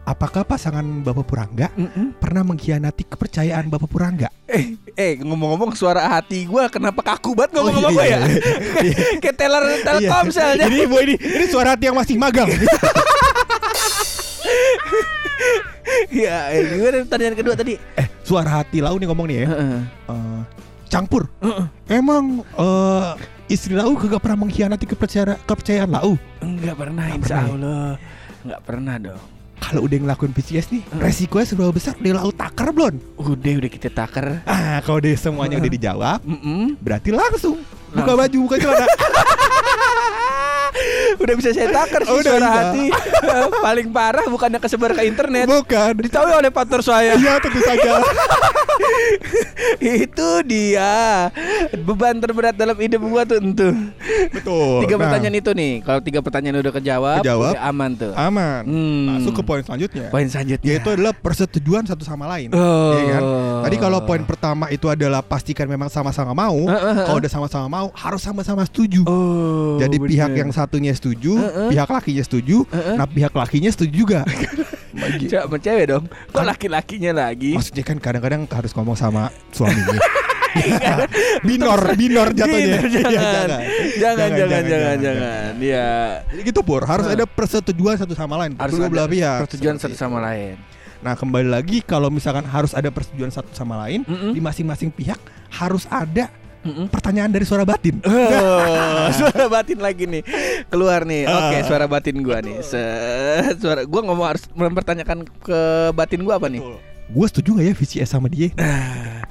Apakah 0.06 0.46
pasangan 0.46 0.86
Bapak 1.02 1.26
Purangga 1.26 1.66
Mm-mm. 1.74 2.14
pernah 2.16 2.46
mengkhianati 2.46 3.02
kepercayaan 3.04 3.66
Bapak 3.66 3.90
Purangga? 3.90 4.30
Eh, 4.46 4.78
eh 4.94 5.18
ngomong-ngomong 5.18 5.74
suara 5.74 6.06
hati 6.06 6.46
gua 6.46 6.70
kenapa 6.70 7.02
kaku 7.02 7.34
banget 7.34 7.58
ngomong 7.58 7.74
sama 7.74 7.88
iya, 7.90 7.92
gua 7.92 8.04
ya? 8.06 8.18
iya. 8.86 8.96
Kayak 9.22 9.36
teller 9.36 9.62
Iya. 9.66 9.82
Telkomselnya. 9.82 10.66
Ini 10.70 10.86
bu 10.86 10.96
ini 11.02 11.14
ini 11.18 11.44
suara 11.50 11.74
hati 11.74 11.90
yang 11.90 11.98
masih 11.98 12.14
magang. 12.16 12.46
Iya, 16.06 16.36
eh, 16.54 16.60
gimana 16.70 16.96
pertanyaan 17.02 17.34
kedua 17.34 17.54
tadi? 17.54 17.74
eh, 17.74 18.06
suara 18.22 18.62
hati 18.62 18.78
lau 18.78 18.94
nih 18.94 19.06
ngomong 19.10 19.26
nih 19.26 19.36
ya. 19.42 19.46
Heeh. 19.50 19.80
Eh, 20.06 20.40
Cangpur. 20.86 21.26
Heeh. 21.42 21.66
Emang 21.90 22.46
eh, 22.46 23.10
istri 23.50 23.74
lau 23.74 23.98
kagak 23.98 24.22
pernah 24.22 24.46
mengkhianati 24.46 24.86
kepercayaan 24.86 25.34
kepercayaan 25.42 25.90
lau. 25.90 26.14
Enggak 26.38 26.78
pernah, 26.78 27.04
Nggak 27.10 27.18
insya 27.18 27.34
pernah 27.34 27.42
ya? 27.42 27.54
Allah. 27.58 27.90
Enggak 28.46 28.60
pernah 28.62 28.94
dong. 29.02 29.22
Kalau 29.56 29.82
udah 29.82 29.98
ngelakuin 29.98 30.30
PCS 30.30 30.66
nih, 30.70 30.82
resikonya 30.94 31.46
seberapa 31.48 31.72
besar? 31.72 31.96
Udah 31.96 32.12
lau 32.14 32.30
takar 32.30 32.70
belum? 32.70 33.00
Udah, 33.16 33.52
udah 33.56 33.70
kita 33.72 33.88
taker. 33.88 34.44
Ah, 34.44 34.78
kalau 34.80 35.00
deh 35.00 35.16
semuanya 35.16 35.56
udah 35.56 35.70
dijawab, 35.70 36.18
Mm-mm. 36.22 36.76
berarti 36.78 37.10
langsung 37.10 37.58
buka 37.88 38.04
Langsung. 38.06 38.18
baju, 38.20 38.36
buka 38.44 38.56
celana. 38.58 38.86
Udah 41.16 41.34
bisa 41.34 41.50
saya 41.50 41.68
taker 41.68 42.02
sih 42.02 42.08
Oh, 42.08 42.18
udah 42.18 42.32
suara 42.32 42.40
bisa. 42.42 42.60
hati. 42.62 42.84
Paling 43.58 43.88
parah 43.90 44.26
bukannya 44.26 44.58
kesebar 44.58 44.92
ke 44.92 45.02
internet. 45.04 45.46
Bukan. 45.46 45.92
Ditahu 45.98 46.28
oleh 46.30 46.50
partner 46.50 46.80
saya. 46.80 47.12
Iya, 47.16 47.38
tentu 47.38 47.60
saja. 47.60 48.00
Itu 49.78 50.42
dia 50.42 51.28
beban 51.78 52.18
terberat 52.18 52.54
dalam 52.54 52.76
hidup 52.76 53.00
gua 53.02 53.22
tuh 53.22 53.38
entuh. 53.38 53.72
Betul. 54.30 54.84
Tiga 54.84 54.94
Nah, 54.96 55.00
pertanyaan 55.06 55.36
itu 55.36 55.50
nih. 55.52 55.72
Kalau 55.80 56.00
tiga 56.00 56.20
pertanyaan 56.20 56.56
udah 56.58 56.72
kejawab, 56.72 57.20
Kejawab. 57.20 57.52
udah 57.52 57.62
aman 57.64 57.90
tuh. 57.94 58.12
aman. 58.12 58.62
Hmm. 58.64 59.04
Masuk 59.14 59.32
ke 59.34 59.42
poin 59.42 59.60
selanjutnya. 59.60 60.08
Poin 60.08 60.26
selanjutnya. 60.26 60.66
Yaitu 60.66 60.88
adalah 60.90 61.12
persetujuan 61.12 61.84
satu 61.84 62.02
sama 62.02 62.24
lain. 62.26 62.52
Oh. 62.52 62.92
Iya 62.94 63.04
kan? 63.10 63.22
Tadi 63.62 63.76
kalau 63.76 63.98
poin 64.02 64.22
pertama 64.22 64.68
itu 64.68 64.86
adalah 64.86 65.20
pastikan 65.20 65.64
memang 65.64 65.86
sama-sama 65.86 66.32
mau. 66.32 66.66
Heeh, 66.66 66.92
heeh. 66.92 67.06
Kalau 67.06 67.18
udah 67.18 67.32
sama-sama 67.32 67.66
mau, 67.66 67.86
harus 67.94 68.20
sama-sama 68.20 68.66
setuju. 68.66 69.04
Oh. 69.04 69.78
Jadi 69.78 69.96
bener. 69.96 70.10
pihak 70.10 70.30
yang 70.34 70.50
satunya 70.50 70.92
setuju, 70.92 71.38
Heeh. 71.38 71.68
pihak 71.72 71.88
lakinya 71.88 72.22
setuju, 72.22 72.56
Heeh. 72.68 72.94
nah 72.96 73.06
pihak 73.06 73.32
lakinya 73.32 73.70
setuju 73.70 73.92
juga. 73.94 74.20
Bagi- 75.00 75.28
Cewek 75.62 75.86
dong. 75.88 76.04
Kok 76.06 76.34
Kan- 76.34 76.46
laki-lakinya 76.46 77.28
lagi? 77.28 77.52
Maksudnya 77.52 77.84
kan 77.84 77.96
kadang-kadang 77.96 78.48
harus 78.48 78.72
ngomong 78.72 78.96
sama 78.96 79.28
suaminya. 79.52 80.00
binor, 81.46 81.80
binor 81.96 82.28
jatuhnya. 82.32 82.80
Binor, 82.80 82.88
Iya, 82.88 83.02
jangan. 83.04 83.48
jangan, 84.00 84.28
jangan, 84.32 84.62
jangan, 84.64 84.96
jangan. 84.98 85.50
Iya. 85.60 85.88
Jadi 86.32 86.40
gitu 86.42 86.60
Pur, 86.64 86.82
harus 86.84 87.04
Heeh. 87.06 87.16
ada 87.20 87.24
persetujuan 87.28 88.00
satu 88.00 88.16
sama 88.16 88.40
lain. 88.40 88.56
Harus 88.56 88.76
belah 88.88 89.04
pihak. 89.04 89.38
persetujuan 89.44 89.76
satu 89.76 89.92
sama 89.92 90.18
itu. 90.18 90.26
lain. 90.26 90.54
Nah 91.06 91.14
kembali 91.14 91.46
lagi 91.46 91.86
kalau 91.86 92.10
misalkan 92.10 92.42
harus 92.42 92.74
ada 92.74 92.90
persetujuan 92.90 93.30
satu 93.30 93.46
sama 93.54 93.78
lain 93.86 94.02
Mm-mm. 94.02 94.34
di 94.34 94.42
masing-masing 94.42 94.90
pihak 94.90 95.22
harus 95.54 95.86
ada 95.86 96.26
Mm-mm. 96.66 96.90
pertanyaan 96.90 97.30
dari 97.30 97.46
suara 97.46 97.62
batin. 97.62 98.02
Oh, 98.02 99.06
suara 99.22 99.46
batin 99.46 99.78
lagi 99.78 100.02
nih 100.02 100.26
keluar 100.66 101.06
nih. 101.06 101.30
Oke, 101.30 101.56
Ah. 101.56 101.62
suara 101.62 101.86
batin 101.86 102.26
gua 102.26 102.42
nih. 102.42 102.58
Se- 102.58 103.54
suara 103.62 103.86
gua 103.86 104.02
ngomong 104.02 104.26
harus 104.26 104.50
mempertanyakan 104.50 105.22
ke 105.38 105.60
batin 105.94 106.26
gua 106.26 106.42
apa 106.42 106.50
nih? 106.50 106.58
Gue 107.06 107.26
setuju 107.30 107.54
gak 107.54 107.62
ya 107.62 107.74
VCS 107.78 108.10
sama 108.10 108.26
dia? 108.26 108.50
Ah, 108.58 109.22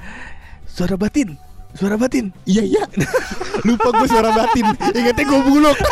suara 0.63 0.96
batin. 0.96 1.36
Suara 1.75 2.00
batin. 2.00 2.32
Iya 2.48 2.63
iya. 2.63 2.84
Lupa 3.67 3.91
gue 3.91 4.08
suara 4.08 4.32
batin. 4.32 4.63
Ingatnya 4.96 5.27
gue 5.27 5.41
buluk. 5.44 5.75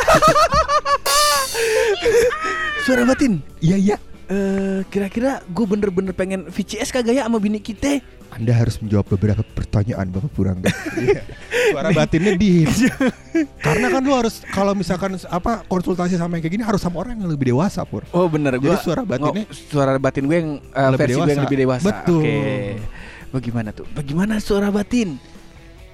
Suara 2.83 3.03
batin. 3.03 3.43
Iya 3.59 3.75
iya. 3.75 3.97
Eh, 4.23 4.87
kira-kira 4.87 5.43
gue 5.43 5.65
bener-bener 5.67 6.15
pengen 6.15 6.47
VCS 6.47 6.95
kagak 6.95 7.11
ya 7.19 7.27
sama 7.27 7.43
bini 7.43 7.59
kita? 7.59 7.99
Anda 8.31 8.55
harus 8.55 8.79
menjawab 8.81 9.13
beberapa 9.13 9.43
pertanyaan 9.43 10.09
Bapak 10.09 10.31
Purangga. 10.31 10.71
Iya. 10.95 11.21
Suara 11.75 11.91
batinnya 11.91 12.33
di. 12.33 12.63
Karena 13.65 13.91
kan 13.91 14.01
lu 14.01 14.15
harus 14.15 14.41
kalau 14.49 14.73
misalkan 14.73 15.19
apa 15.27 15.61
konsultasi 15.67 16.15
sama 16.15 16.39
yang 16.39 16.43
kayak 16.47 16.55
gini 16.55 16.63
harus 16.65 16.81
sama 16.81 17.03
orang 17.03 17.19
yang 17.19 17.29
lebih 17.29 17.53
dewasa 17.53 17.83
pur. 17.83 18.07
Oh 18.15 18.25
bener 18.31 18.57
Jadi 18.57 18.63
gua 18.63 18.75
suara 18.79 19.01
batinnya 19.05 19.45
suara 19.51 19.91
batin 20.01 20.23
gue 20.25 20.37
yang 20.39 20.51
eh, 20.63 20.89
lebih 20.95 20.99
versi 21.03 21.13
gue 21.13 21.19
yang 21.19 21.27
dewasa. 21.29 21.43
lebih 21.45 21.59
dewasa. 21.59 21.85
Betul. 21.85 22.23
Oke. 22.23 22.37
Bagaimana 23.33 23.69
tuh? 23.75 23.85
Bagaimana 23.93 24.33
suara 24.39 24.67
batin? 24.71 25.09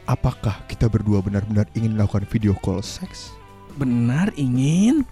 Apakah 0.05 0.63
kita 0.69 0.85
berdua 0.87 1.19
benar-benar 1.19 1.65
ingin 1.73 1.97
melakukan 1.97 2.23
video 2.29 2.53
call 2.61 2.79
seks? 2.79 3.33
Benar 3.75 4.31
ingin 4.35 5.03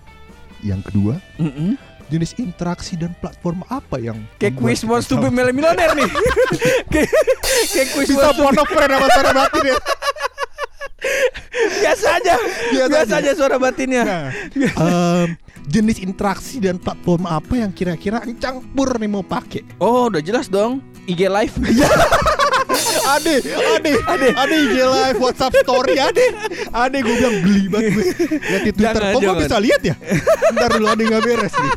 Yang 0.60 0.90
kedua, 0.90 1.14
Mm-mm. 1.38 1.78
Jenis 2.08 2.32
interaksi 2.38 2.96
dan 2.96 3.12
platform 3.20 3.62
apa 3.68 4.00
yang 4.00 4.18
Kayak 4.40 4.56
quiz 4.56 4.82
wants 4.84 5.08
to 5.08 5.20
be 5.20 5.28
millionaire 5.28 5.92
nih. 5.94 6.08
Kayak 6.94 7.12
kayak 7.72 7.88
quiz 7.94 8.08
bisa 8.08 8.20
wants 8.20 8.32
to 8.32 8.42
be 8.42 8.46
pondok 8.48 8.68
friend 8.72 8.92
sama 8.96 9.08
suara 9.12 9.32
batin 9.36 9.64
ya. 9.64 9.78
biasa 11.84 12.08
aja. 12.20 12.36
Biasa 12.74 12.90
Biasa 12.90 13.14
aja. 13.14 13.24
aja 13.24 13.32
suara 13.36 13.56
batinnya. 13.58 14.04
Nah, 14.04 14.26
em, 14.56 15.28
jenis 15.68 16.00
interaksi 16.00 16.58
dan 16.58 16.80
platform 16.80 17.28
apa 17.28 17.54
yang 17.60 17.72
kira-kira 17.72 18.24
encang 18.24 18.64
pur 18.72 18.96
nih 18.96 19.10
mau 19.12 19.24
pakai? 19.24 19.64
Oh, 19.78 20.08
udah 20.08 20.24
jelas 20.24 20.48
dong. 20.48 20.80
IG 21.08 21.28
live. 21.28 21.56
Ade, 23.08 23.40
ade, 23.40 23.92
ade, 24.04 24.28
ade 24.36 24.56
IG 24.68 24.76
live, 24.84 25.18
WhatsApp 25.18 25.56
story, 25.64 25.96
ade, 25.96 26.26
ade 26.76 26.98
gue 27.00 27.16
bilang 27.16 27.38
geli 27.40 27.64
banget 27.72 27.92
gue 27.96 28.04
lihat 28.36 28.62
di 28.62 28.72
Twitter. 28.76 29.00
Jangan, 29.00 29.14
Kok 29.16 29.20
gue 29.20 29.28
jangan. 29.32 29.44
bisa 29.48 29.58
lihat 29.64 29.82
ya? 29.82 29.96
Ntar 30.52 30.70
dulu 30.76 30.86
yang 30.92 31.08
nggak 31.08 31.24
beres 31.24 31.54
nih. 31.56 31.72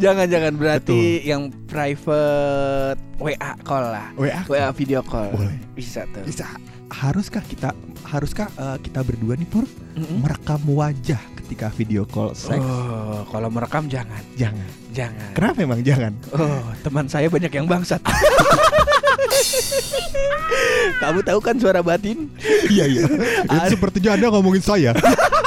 Jangan-jangan 0.00 0.52
berarti 0.56 1.00
yang 1.22 1.42
private 1.68 2.98
WA 3.20 3.52
call 3.60 3.84
lah. 3.92 4.08
WA 4.16 4.40
WA 4.48 4.68
video 4.72 5.00
call. 5.04 5.28
Boleh. 5.28 5.56
Bisa 5.76 6.08
tuh. 6.08 6.24
bisa. 6.24 6.48
Haruskah 6.90 7.44
kita, 7.46 7.70
haruskah 8.02 8.48
eh, 8.50 8.78
kita 8.82 9.06
berdua 9.06 9.38
nih 9.38 9.46
pur 9.46 9.62
Mm-mm. 9.94 10.26
merekam 10.26 10.58
wajah 10.66 11.20
ketika 11.38 11.70
video 11.70 12.02
call 12.02 12.34
seks? 12.34 12.58
Oh, 12.58 13.22
kalau 13.28 13.46
merekam 13.46 13.86
jangan. 13.86 14.24
Jangan. 14.34 14.66
Jangan. 14.90 15.30
Kenapa 15.36 15.58
emang 15.62 15.80
jangan? 15.86 16.12
Oh, 16.34 16.64
teman 16.82 17.06
saya 17.06 17.30
banyak 17.30 17.52
yang 17.52 17.68
bangsat. 17.68 18.02
Kamu 21.00 21.20
tahu 21.24 21.40
kan 21.40 21.56
suara 21.56 21.80
batin? 21.80 22.28
iya 22.68 22.84
iya. 22.86 23.04
Itu 23.48 23.66
sepertinya 23.78 24.14
anda 24.18 24.28
ngomongin 24.28 24.62
saya. 24.62 24.92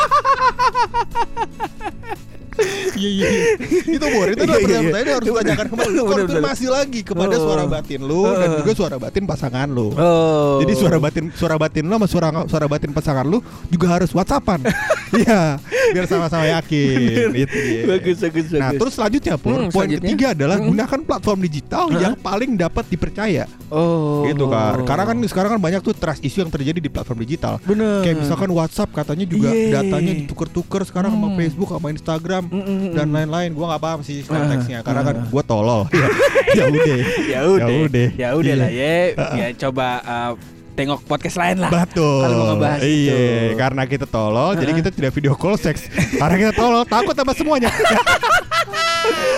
Iya 2.93 3.09
iya. 3.09 3.27
iya. 3.27 3.43
Itu 3.89 4.05
bor, 4.05 4.27
itu 4.27 4.39
adalah 4.39 4.53
Iya, 4.55 4.67
iya, 4.69 4.79
pertanyaan 4.79 5.03
iya. 5.03 5.15
harus 5.15 5.29
tanyakan 5.33 5.67
kembali. 5.67 5.93
Konfirmasi 6.03 6.65
lagi 6.67 6.99
kepada 7.01 7.35
Oh. 7.35 7.43
suara 7.43 7.63
batin 7.65 8.01
lu 8.01 8.21
dan 8.27 8.49
Oh. 8.49 8.57
juga 8.59 8.71
suara 8.73 8.95
batin 8.97 9.23
pasangan 9.23 9.67
lu. 9.67 9.87
Oh. 9.93 10.61
Jadi 10.61 10.73
suara 10.73 10.97
batin 10.97 11.25
suara 11.33 11.55
batin 11.55 11.83
lu 11.83 11.93
sama 11.93 12.07
suara 12.07 12.27
suara 12.45 12.65
batin 12.65 12.91
pasangan 12.91 13.25
lu 13.25 13.39
juga 13.67 13.87
harus 13.89 14.09
WhatsAppan. 14.09 14.61
Iya, 15.13 15.61
biar 15.93 16.09
sama-sama 16.09 16.41
yakin. 16.49 17.37
Itu 17.37 17.53
dia. 17.53 17.85
bagus 17.85 18.17
bagus 18.17 18.49
bagus. 18.49 18.57
Nah, 18.57 18.73
terus 18.73 18.97
selanjutnya 18.97 19.37
Pur, 19.37 19.53
Hmm, 19.53 19.69
poin 19.69 19.85
ketiga 19.87 20.33
adalah 20.33 20.57
Hmm. 20.57 20.73
gunakan 20.73 20.99
platform 21.05 21.39
digital 21.39 21.85
yang 21.93 22.17
paling 22.17 22.57
dapat 22.57 22.81
dipercaya. 22.89 23.45
oh. 23.69 24.25
Gitu 24.25 24.41
kan. 24.47 24.81
Karena 24.81 25.05
kan 25.05 25.17
sekarang 25.23 25.49
kan 25.51 25.61
banyak 25.61 25.81
tuh 25.81 25.93
trust 25.93 26.17
issue 26.19 26.41
yang 26.41 26.49
terjadi 26.49 26.81
di 26.81 26.89
platform 26.89 27.21
digital. 27.21 27.61
bener. 27.61 28.01
Kayak 28.01 28.25
misalkan 28.25 28.49
WhatsApp 28.49 28.89
katanya 28.91 29.25
juga 29.25 29.49
Iya. 29.49 29.69
datanya 29.79 30.13
ditukar-tukar 30.15 30.81
sekarang 30.81 31.13
sama 31.13 31.27
Hmm. 31.27 31.37
Facebook 31.37 31.69
sama 31.69 31.87
Instagram 31.89 32.43
Dan 32.97 33.07
lain-lain. 33.09 33.49
Gua 33.51 33.65
nggak 33.71 33.81
paham 33.81 33.99
sih 34.01 34.21
konteksnya 34.21 34.79
karena 34.81 35.01
kan 35.01 35.15
gua 35.33 35.43
tolol. 35.43 35.81
ya 35.93 36.07
ya 36.53 36.65
udah. 36.65 36.97
ya 37.23 37.39
udah. 37.43 37.67
Ya 37.69 37.79
udah. 37.81 38.07
Ya 38.13 38.27
udah 38.33 38.53
lah 38.55 38.69
Iya. 38.69 38.95
ya. 39.11 39.25
Ya 39.33 39.47
coba 39.57 39.87
uh, 40.01 40.31
tengok 40.73 40.99
podcast 41.03 41.37
lain 41.37 41.57
lah. 41.59 41.69
Betul. 41.69 42.19
Kalau 42.19 42.35
mau 42.35 42.47
ngebahas 42.51 42.81
iya, 42.81 43.13
itu. 43.13 43.55
karena 43.55 43.83
kita 43.85 44.05
tolol, 44.05 44.51
jadi 44.53 44.71
Ah. 44.73 44.77
kita 44.81 44.89
tidak 44.89 45.11
video 45.11 45.33
call 45.33 45.53
seks. 45.55 45.85
karena 46.17 46.35
kita 46.39 46.53
tolol, 46.53 46.81
takut 46.83 47.13
sama 47.13 47.29
semuanya. 47.31 47.69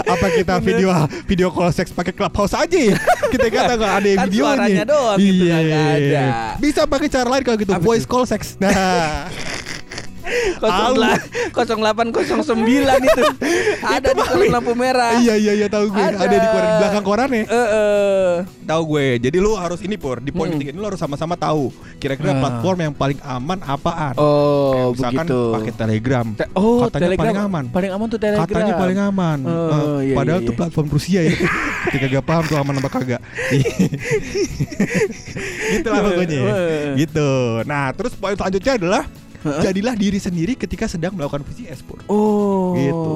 Apa 0.05 0.27
kita 0.31 0.61
video 0.61 0.93
video 1.25 1.49
call 1.49 1.71
seks 1.71 1.89
pakai 1.89 2.13
clubhouse 2.13 2.53
aja 2.53 2.77
ya? 2.77 2.95
Kita 3.27 3.45
kata 3.49 3.73
nggak 3.73 3.93
ada 3.93 4.07
yang 4.07 4.19
Kan 4.21 4.27
videonya. 4.27 4.47
suaranya 4.47 4.83
doang 4.85 5.17
gitu, 5.17 5.43
Iya. 5.43 5.57
nggak 5.59 5.85
ada. 5.91 6.23
Bisa 6.55 6.81
pakai 6.85 7.07
cara 7.09 7.27
lain 7.27 7.43
kalau 7.43 7.57
gitu, 7.57 7.71
Apa 7.73 7.83
voice 7.83 8.05
tuh? 8.05 8.11
call 8.13 8.25
seks. 8.25 8.47
Nah, 8.55 9.27
0809 10.25 11.53
itu 12.99 13.23
ada 13.81 14.09
di 14.09 14.21
kolom 14.21 14.49
lampu 14.51 14.73
merah. 14.73 15.17
iya 15.17 15.35
iya 15.35 15.53
iya 15.55 15.67
tahu 15.67 15.89
gue. 15.89 16.01
Ada. 16.01 16.17
Ada, 16.19 16.35
di 16.35 16.47
koran 16.47 16.69
belakang 16.77 17.03
korannya. 17.03 17.43
Eh, 17.45 17.67
eh. 17.71 18.31
Tahu 18.65 18.81
gue. 18.87 19.05
Jadi 19.21 19.37
lu 19.37 19.53
harus 19.53 19.79
ini 19.79 19.95
pur 19.95 20.17
di 20.17 20.29
poin 20.29 20.47
Hmm. 20.47 20.57
ketiga 20.57 20.71
ini 20.71 20.79
lu 20.79 20.87
harus 20.87 20.97
sama-sama 20.97 21.35
tahu 21.35 21.69
kira-kira 21.97 22.31
Ah. 22.31 22.39
platform 22.39 22.77
yang 22.81 22.93
paling 22.93 23.19
aman 23.21 23.59
apaan. 23.61 24.13
Oh, 24.15 24.91
Misalkan 24.91 25.25
begitu. 25.25 25.41
pakai 25.51 25.73
Telegram. 25.75 26.25
Te- 26.33 26.51
oh, 26.53 26.85
Katanya 26.85 27.01
Telegram 27.05 27.21
paling 27.23 27.37
aman. 27.39 27.63
Paling 27.69 27.91
aman 27.91 28.07
tuh 28.07 28.19
Telegram. 28.19 28.47
Katanya 28.47 28.73
paling 28.75 28.99
aman. 28.99 29.37
Oh, 29.41 29.53
Eh, 29.95 29.99
iya, 30.03 30.15
padahal 30.15 30.39
iya, 30.39 30.47
tuh 30.47 30.53
iya. 30.53 30.59
platform 30.59 30.87
Rusia 30.89 31.19
ya. 31.21 31.31
Ketika 31.85 32.05
gak 32.11 32.25
paham 32.25 32.43
tuh 32.45 32.57
aman 32.57 32.73
apa 32.75 32.89
kagak. 32.89 33.21
gitu 35.71 35.87
lah 35.87 35.99
pokoknya. 36.01 36.39
Eh. 36.41 36.85
gitu. 36.97 37.29
Nah, 37.63 37.93
terus 37.93 38.13
poin 38.13 38.33
selanjutnya 38.33 38.73
adalah 38.75 39.03
Jadilah 39.45 39.93
diri 39.93 40.17
sendiri 40.17 40.53
ketika 40.53 40.85
sedang 40.85 41.13
melakukan 41.13 41.45
VCS 41.45 41.81
pur. 41.81 42.01
Oh, 42.05 42.73
Gitu. 42.73 43.13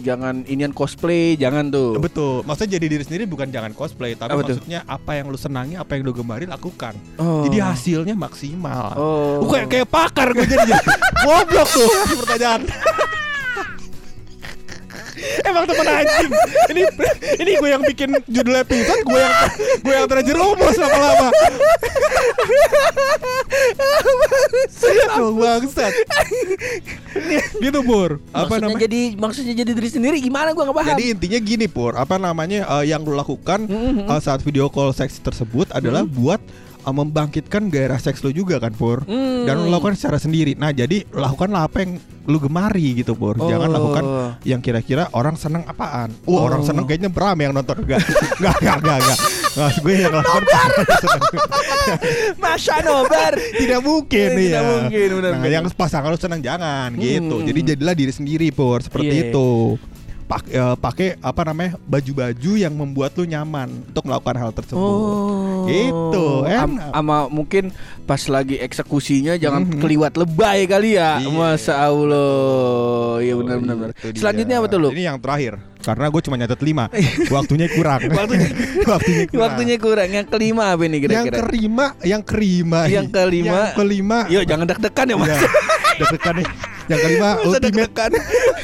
Jangan 0.00 0.46
inian 0.46 0.70
cosplay, 0.70 1.34
jangan 1.34 1.68
tuh. 1.68 1.98
Betul. 1.98 2.40
Maksudnya 2.42 2.78
jadi 2.78 2.86
diri 2.88 3.04
sendiri 3.04 3.24
bukan 3.26 3.48
jangan 3.48 3.70
cosplay, 3.70 4.14
tapi 4.14 4.32
Apa 4.32 4.42
tuh? 4.42 4.56
maksudnya 4.56 4.80
apa 4.86 5.10
yang 5.14 5.26
lu 5.28 5.36
senangi, 5.36 5.74
apa 5.74 5.94
yang 5.94 6.02
lu 6.02 6.12
gemari 6.12 6.46
lakukan. 6.46 6.94
Oh. 7.16 7.42
Jadi 7.44 7.58
hasilnya 7.58 8.14
maksimal. 8.14 8.94
Oh. 8.96 9.44
Kayak 9.46 9.68
kayak 9.68 9.88
pakar 9.88 10.32
gue 10.32 10.46
jadi 10.46 10.72
goblok 11.26 11.68
tuh 11.68 11.88
pertanyaan. 12.16 12.64
Emang 15.42 15.64
temen 15.64 15.86
anjing. 15.86 16.30
Ini 16.70 16.82
ini 17.38 17.50
gue 17.54 17.68
yang 17.68 17.82
bikin 17.82 18.10
judul 18.26 18.54
episode, 18.56 19.02
gue 19.02 19.18
yang 19.18 19.34
gue 19.80 19.94
yang 19.94 20.08
terjerumus 20.08 20.76
lama-lama. 20.76 21.28
Emang 25.10 25.34
bangsat. 25.36 25.92
gitu 27.58 27.80
Pur. 27.82 28.22
Apa 28.30 28.46
maksudnya 28.48 28.60
namanya? 28.66 28.82
jadi 28.84 29.00
maksudnya 29.16 29.54
jadi 29.56 29.70
diri 29.72 29.90
sendiri 29.90 30.16
gimana 30.18 30.50
gua 30.50 30.70
nggak 30.70 30.78
paham. 30.78 30.90
Jadi 30.94 31.04
intinya 31.10 31.38
gini 31.40 31.66
Pur, 31.66 31.92
apa 31.94 32.16
namanya 32.16 32.66
eh, 32.78 32.84
yang 32.88 33.02
lu 33.02 33.12
lakukan 33.12 33.66
Mhm. 33.66 34.06
eh, 34.06 34.20
saat 34.20 34.40
video 34.40 34.66
call 34.66 34.90
seks 34.90 35.18
tersebut 35.18 35.68
adalah 35.70 36.02
buat 36.02 36.40
eh, 36.80 36.92
membangkitkan 36.92 37.68
gairah 37.68 37.96
seks 37.96 38.20
lu 38.20 38.30
juga 38.30 38.56
kan 38.56 38.72
Pur. 38.72 39.04
Hmm. 39.04 39.44
Dan 39.44 39.60
lu 39.60 39.68
lakukan 39.68 39.94
secara 39.94 40.16
sendiri. 40.16 40.52
Nah, 40.52 40.70
jadi 40.70 41.04
lakukanlah 41.06 41.64
apa 41.64 41.80
yang 41.80 41.96
lu 42.24 42.38
gemari 42.38 42.96
gitu 42.96 43.12
Pur. 43.12 43.36
Jangan 43.36 43.66
Oh. 43.66 43.74
lakukan 43.74 44.04
yang 44.42 44.58
kira-kira 44.58 45.08
orang 45.10 45.34
seneng 45.34 45.64
apaan. 45.64 46.12
Wah, 46.24 46.36
Oh. 46.36 46.46
orang 46.46 46.62
seneng 46.62 46.84
kayaknya 46.84 47.08
berame 47.08 47.42
yang 47.42 47.52
nonton 47.52 47.76
enggak. 47.82 48.00
Enggak, 48.36 48.54
enggak, 48.58 48.76
enggak, 48.78 48.96
enggak. 48.98 49.18
Nggak, 49.50 49.70
gue 49.78 49.94
yang 49.96 50.14
lakukan. 50.14 50.68
Masya 52.42 52.76
nobar. 52.80 53.32
Tidak 53.36 53.80
mungkin 53.80 54.28
Tidak 54.32 54.52
ya. 54.52 54.60
mungkin, 54.62 55.08
benar, 55.12 55.30
Nah, 55.30 55.40
benar. 55.40 55.52
yang 55.52 55.64
pasangan 55.70 56.08
lu 56.08 56.18
seneng 56.18 56.40
jangan 56.40 56.88
Hmm, 56.90 57.00
gitu. 57.00 57.36
hmm, 57.36 57.46
Jadi 57.46 57.60
hmm. 57.60 57.68
jadilah 57.68 57.94
diri 57.94 58.12
sendiri 58.12 58.46
Pur, 58.50 58.78
seperti 58.80 59.14
Iya. 59.16 59.24
itu. 59.30 59.50
Pak, 60.30 60.46
eh, 60.46 60.76
pakai 60.78 61.18
apa 61.18 61.42
namanya 61.42 61.74
baju-baju 61.82 62.52
yang 62.54 62.70
membuat 62.70 63.18
lu 63.18 63.26
nyaman 63.26 63.66
untuk 63.82 64.06
melakukan 64.06 64.36
hal 64.38 64.50
tersebut. 64.54 64.78
Oh. 64.78 65.66
Gitu, 65.66 66.26
enak. 66.46 66.94
Ama 66.94 67.26
mungkin 67.26 67.74
pas 68.06 68.22
lagi 68.24 68.54
eksekusinya 68.56 69.34
jangan 69.34 69.66
Mhm. 69.66 69.82
keliwat 69.82 70.14
lebay 70.14 70.64
kali 70.64 70.94
ya. 70.94 71.18
Iya. 71.18 71.28
Masa 71.28 71.82
Allah. 71.82 73.18
Iya 73.18 73.34
benar 73.36 73.56
benar 73.58 73.74
benar. 73.76 73.90
Itu 73.92 74.06
dia. 74.06 74.20
Selanjutnya 74.22 74.56
apa 74.62 74.66
tuh 74.66 74.78
lu? 74.78 74.88
Ini 74.94 75.02
yang 75.04 75.18
terakhir. 75.18 75.58
Karena 75.80 76.06
gue 76.06 76.20
cuma 76.20 76.36
nyatet 76.36 76.60
5 76.60 76.92
Waktunya 77.34 77.64
kurang 77.72 78.04
Waktunya 78.12 78.52
Waktunya 78.92 79.24
kurang 79.24 79.40
Waktunya 79.40 79.76
kurang. 79.80 80.08
Yang 80.12 80.26
kelima 80.28 80.62
apa 80.70 80.82
Yang 80.84 81.00
kira-kira? 81.00 81.36
kelima 81.40 81.86
Yang 82.04 82.22
kelima 82.28 82.80
Yang 82.84 83.06
kelima. 83.08 83.48
Yang 83.48 83.68
kelima 83.74 84.18
Yuk 84.28 84.44
jangan 84.44 84.64
deg-degan 84.68 85.06
ya 85.08 85.16
Mas. 85.16 85.28
Ya, 85.32 85.38
deg-degan 85.98 86.34
nih 86.36 86.48
Yang 86.90 87.00
kelima 87.06 87.28
ultimate 87.40 87.62
deg-degan. 87.64 88.10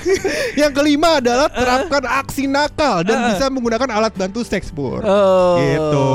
Yang 0.60 0.72
kelima 0.74 1.08
adalah 1.16 1.46
terapkan 1.48 2.02
aksi 2.04 2.44
nakal 2.46 3.00
Dan 3.00 3.16
Uh. 3.16 3.26
bisa 3.28 3.44
menggunakan 3.48 3.88
alat 3.92 4.12
bantu 4.12 4.42
seks 4.42 4.68
pur 4.68 5.00
Oh. 5.00 5.56
Gitu. 5.56 6.06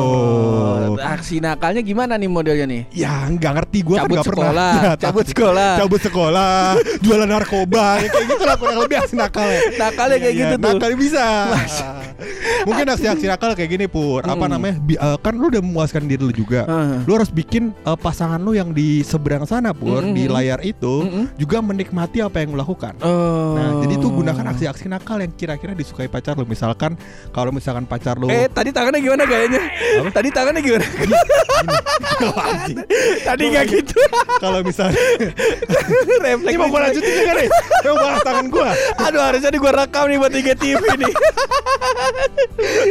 Aksi 0.97 1.39
nakalnya 1.39 1.81
gimana 1.81 2.13
nih 2.13 2.27
modelnya 2.27 2.65
nih? 2.65 2.81
Ya 2.91 3.25
nggak 3.25 3.51
ngerti 3.53 3.79
gue 3.81 3.95
kan 3.95 4.05
nggak 4.05 4.23
pernah 4.23 4.45
sekolah, 4.47 4.71
Ya, 4.81 4.91
cabut 4.97 5.25
sekolah. 5.25 5.71
Cabut 5.77 6.01
sekolah 6.01 6.53
Jualan 6.99 7.29
narkoba 7.29 7.85
ya, 7.97 8.07
Kayak 8.07 8.25
gitu 8.27 8.43
lah 8.43 8.55
kurang 8.55 8.77
lebih 8.79 8.97
aksi 8.97 9.15
nakal 9.15 9.47
ya 9.47 9.59
Nakalnya 9.77 10.17
kayak 10.19 10.29
Iya, 10.29 10.41
gitu 10.41 10.51
iya, 10.51 10.61
tuh. 10.61 10.71
Nakal 10.73 10.91
bisa 10.95 11.25
Mungkin 12.61 12.85
aksi-aksi 12.87 13.25
nakal 13.25 13.51
kayak 13.53 13.69
gini 13.71 13.85
Pur 13.87 14.21
Apa 14.21 14.37
Hmm. 14.41 14.51
namanya 14.51 14.75
bi- 14.77 14.95
eh, 14.95 15.17
Kan 15.19 15.33
lu 15.35 15.47
udah 15.47 15.61
memuaskan 15.61 16.05
diri 16.05 16.21
lu 16.21 16.31
juga 16.31 16.65
Heeh. 16.65 16.97
Lu 17.03 17.11
harus 17.13 17.29
bikin 17.29 17.73
eh, 17.73 17.97
pasangan 17.97 18.37
lu 18.37 18.51
yang 18.51 18.69
di 18.69 19.01
seberang 19.01 19.43
sana 19.43 19.71
Pur 19.71 20.01
Mm-mm. 20.01 20.13
Di 20.13 20.25
layar 20.27 20.59
itu 20.61 21.01
Mm-mm. 21.01 21.25
Juga 21.35 21.59
menikmati 21.59 22.00
apa 22.01 22.37
yang 22.39 22.53
lu 22.53 22.59
lakukan 22.59 22.93
Oh. 23.01 23.53
Nah, 23.53 23.81
jadi 23.83 23.97
tuh 23.97 24.09
gunakan 24.09 24.45
aksi-aksi 24.53 24.85
nakal 24.87 25.17
yang 25.17 25.33
kira-kira 25.33 25.73
disukai 25.73 26.07
pacar 26.07 26.33
lu. 26.33 26.45
Misalkan 26.45 26.95
kalau 27.29 27.49
misalkan 27.51 27.85
pacar 27.85 28.17
lu 28.17 28.29
Eh 28.29 28.47
tadi 28.47 28.69
tangannya 28.69 29.01
gimana 29.01 29.23
gayanya? 29.25 29.61
Tadi 30.09 30.29
tangannya 30.29 30.61
gimana? 30.61 30.85
Anjing. 32.21 32.77
tadi 33.21 33.43
nggak 33.49 33.65
gitu. 33.67 33.97
kalau 34.37 34.61
misalnya 34.61 34.97
Refleks. 36.21 36.49
ini 36.49 36.57
mau 36.57 36.69
gua 36.69 36.81
lanjutin 36.85 37.13
juga 37.13 37.33
nih. 37.35 37.49
Mau 37.81 37.95
bahas 37.97 38.21
tangan 38.21 38.45
gua. 38.49 38.69
Aduh 38.99 39.21
harusnya 39.21 39.49
nih 39.49 39.59
gua 39.59 39.73
rekam 39.73 40.05
nih 40.05 40.17
buat 40.17 40.33
IGTV 40.33 40.83
nih. 41.01 41.13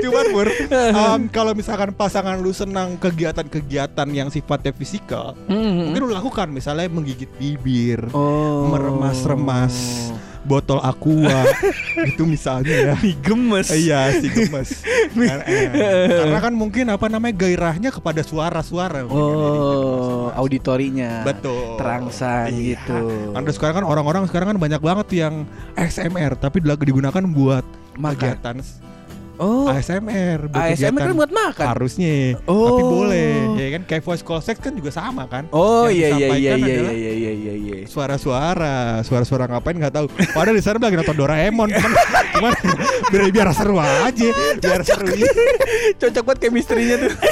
Cuman 0.00 0.24
Pur, 0.30 0.48
em, 0.50 1.20
kalau 1.36 1.52
misalkan 1.54 1.90
pasangan 1.94 2.38
lu 2.38 2.50
senang 2.50 2.98
kegiatan-kegiatan 2.98 4.08
yang 4.10 4.28
sifatnya 4.28 4.70
fisikal, 4.70 5.34
mungkin 5.46 6.00
lu 6.00 6.10
lakukan 6.10 6.50
misalnya 6.50 6.86
menggigit 6.90 7.30
bibir, 7.38 8.02
Oh. 8.10 8.66
Meremas-remas 9.00 9.74
botol 10.40 10.80
aqua 10.80 11.44
itu 12.10 12.24
misalnya 12.24 12.72
ya. 12.72 12.94
Mie 12.96 13.12
gemes. 13.14 13.68
Iya 13.68 14.08
si 14.14 14.28
gemes 14.28 14.80
Karena, 15.14 15.44
eh, 15.44 16.08
karena 16.08 16.38
kan 16.40 16.52
mungkin 16.52 16.88
apa 16.88 17.06
namanya 17.06 17.36
gairahnya 17.36 17.90
kepada 17.90 18.20
suara-suara 18.20 19.04
Oh, 19.04 20.32
auditorinya. 20.32 21.22
Betul 21.22 21.76
Terangsang 21.76 22.48
Iya. 22.50 22.76
gitu. 22.76 22.98
Anda 23.36 23.52
sekarang 23.52 23.82
kan 23.82 23.86
orang-orang 23.86 24.24
sekarang 24.26 24.48
kan 24.50 24.58
banyak 24.58 24.80
banget 24.80 25.08
yang 25.12 25.34
XMR 25.76 26.36
tapi 26.36 26.60
lagi 26.60 26.88
digunakan 26.88 27.20
buat 27.26 27.64
Makan. 27.94 28.16
kegiatan 28.16 28.56
Oh, 29.40 29.66
ASMR 29.66 30.46
buat 30.46 30.60
ASMR 30.68 30.84
kan 30.84 30.92
kegiatan 30.92 31.16
buat 31.16 31.32
makan. 31.32 31.66
harusnya 31.66 32.16
Oh. 32.44 32.60
tapi 32.68 32.82
boleh 32.84 33.30
ya 33.56 33.68
kan 33.72 33.82
kayak 33.84 34.02
voice 34.02 34.20
call 34.20 34.38
sex 34.38 34.56
kan 34.56 34.70
juga 34.70 34.90
sama 34.90 35.24
kan 35.24 35.48
Oh 35.50 35.88
iya 35.88 36.12
iya 36.12 36.28
iya 36.30 36.52
iya 36.52 36.52
adalah 36.76 36.92
iya 36.92 37.12
iya 37.14 37.32
iya 37.32 37.54
iya. 37.56 37.76
suara-suara 37.86 38.76
suara-suara 39.00 39.48
ngapain 39.48 39.74
nggak 39.74 39.94
tahu 39.94 40.06
padahal 40.30 40.52
di 40.52 40.60
sana 40.60 40.76
lagi 40.76 40.94
nonton 40.94 41.16
Doraemon 41.16 41.68
cuman, 41.74 41.92
cuman 42.30 42.52
biar 43.08 43.22
biar 43.30 43.48
seru 43.50 43.76
aja 43.76 44.28
biar 44.60 44.82
seru 44.82 45.08
Cocok 45.90 46.22
buat 46.22 46.38
chemistry-nya 46.38 46.96
tuh. 46.98 47.12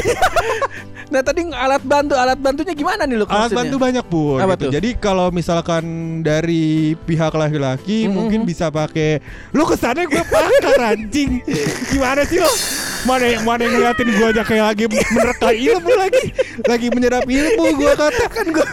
nah 1.08 1.24
tadi 1.24 1.40
alat 1.48 1.80
bantu 1.80 2.12
alat 2.14 2.36
bantunya 2.36 2.72
gimana 2.72 3.08
nih 3.08 3.16
lu 3.16 3.24
alat 3.24 3.48
bantu 3.48 3.76
banyak 3.76 4.04
pun 4.04 4.36
Apa 4.38 4.54
gitu. 4.54 4.64
tuh? 4.64 4.72
jadi 4.76 4.88
kalau 4.94 5.32
misalkan 5.32 5.84
dari 6.20 6.92
pihak 6.98 7.32
laki-laki 7.32 8.04
Mm-mm. 8.04 8.12
mungkin 8.12 8.40
bisa 8.44 8.68
pakai 8.68 9.24
lu 9.52 9.64
kesannya 9.64 10.04
gue 10.04 10.20
pakar 10.22 10.76
anjing 10.92 11.40
gimana 11.98 12.22
sih 12.22 12.38
lo 12.38 12.52
mana 12.98 13.24
yang 13.26 13.42
mana 13.42 13.60
yang 13.62 13.72
ngeliatin 13.78 14.08
gue 14.10 14.26
aja 14.26 14.42
kayak 14.42 14.64
lagi 14.70 14.84
menerka 14.90 15.50
ilmu 15.50 15.92
lagi 15.94 16.24
lagi 16.66 16.86
menyerap 16.90 17.24
ilmu 17.26 17.64
gue 17.74 17.92
kata 17.94 18.26
kan 18.26 18.46
gue 18.46 18.68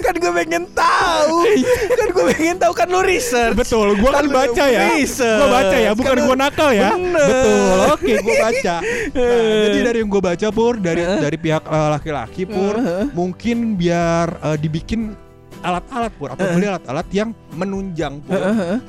kan 0.00 0.14
gue 0.16 0.32
pengen 0.32 0.64
tahu 0.72 1.36
kan 1.92 2.08
gue 2.08 2.24
pengen 2.32 2.56
tahu 2.56 2.72
kan 2.72 2.88
lu 2.88 3.00
research 3.00 3.52
Betul, 3.52 3.96
gua 3.98 4.10
kan 4.12 4.20
Kan 4.22 4.26
baca 4.30 4.64
ya. 4.64 4.86
Gua 5.18 5.48
baca 5.50 5.76
ya, 5.76 5.90
bukan 5.92 6.14
Kan 6.14 6.24
gua 6.24 6.36
nakal 6.38 6.70
ya. 6.70 6.94
bener. 6.94 7.26
Betul. 7.26 7.78
Oke, 7.90 8.12
gua 8.22 8.34
baca. 8.38 8.74
Nah, 9.12 9.62
jadi 9.66 9.78
dari 9.82 9.98
yang 9.98 10.10
gua 10.12 10.22
baca 10.22 10.46
Pur 10.54 10.74
dari 10.78 11.02
dari 11.02 11.36
pihak 11.36 11.64
eh, 11.66 11.88
laki-laki 11.90 12.42
Pur, 12.46 12.74
Heeh. 12.78 13.06
mungkin 13.10 13.74
biar 13.74 14.28
eh, 14.46 14.56
dibikin 14.62 15.10
alat-alat 15.62 16.12
Pur 16.18 16.28
atau 16.34 16.44
beli 16.52 16.66
alat-alat 16.68 17.06
yang 17.14 17.30
menunjang 17.54 18.20
Pur 18.26 18.38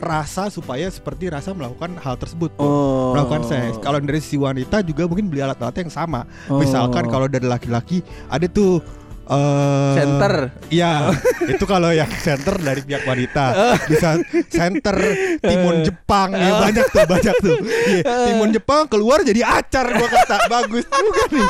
rasa 0.01 0.49
supaya 0.49 0.89
seperti 0.89 1.29
rasa 1.29 1.53
melakukan 1.53 1.95
hal 2.01 2.17
tersebut 2.17 2.51
Pur. 2.57 2.65
Oh. 2.65 3.13
Melakukan 3.13 3.45
seks. 3.47 3.77
Kalau 3.79 4.01
dari 4.01 4.19
si 4.19 4.35
wanita 4.35 4.81
juga 4.81 5.05
mungkin 5.05 5.29
beli 5.29 5.45
alat-alat 5.45 5.77
yang 5.85 5.93
sama. 5.93 6.25
Oh. 6.49 6.59
Misalkan 6.59 7.07
kalau 7.07 7.29
dari 7.29 7.45
laki-laki 7.45 8.01
ada 8.27 8.49
tuh 8.49 8.81
eh 9.23 9.93
Center. 9.93 10.33
Iya, 10.73 11.13
itu 11.47 11.63
kalau 11.69 11.93
yang 11.93 12.09
center 12.19 12.57
dari 12.59 12.81
pihak 12.83 13.05
wanita. 13.05 13.77
Bisa 13.87 14.19
center 14.49 14.97
timun 15.39 15.85
Jepang 15.85 16.33
ya 16.33 16.49
banyak 16.59 16.85
tuh, 16.89 17.05
banyak 17.05 17.35
tuh. 17.39 17.57
Iya, 17.61 18.15
timun 18.27 18.49
Jepang 18.51 18.89
keluar 18.89 19.21
jadi 19.21 19.45
acar 19.45 19.85
gua 19.95 20.09
kata. 20.09 20.37
Bagus 20.49 20.85
juga 20.85 21.23
nih. 21.31 21.47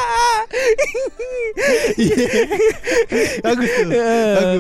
Iya. 1.98 2.25
Bagus 3.42 3.70
tuh. 3.70 3.89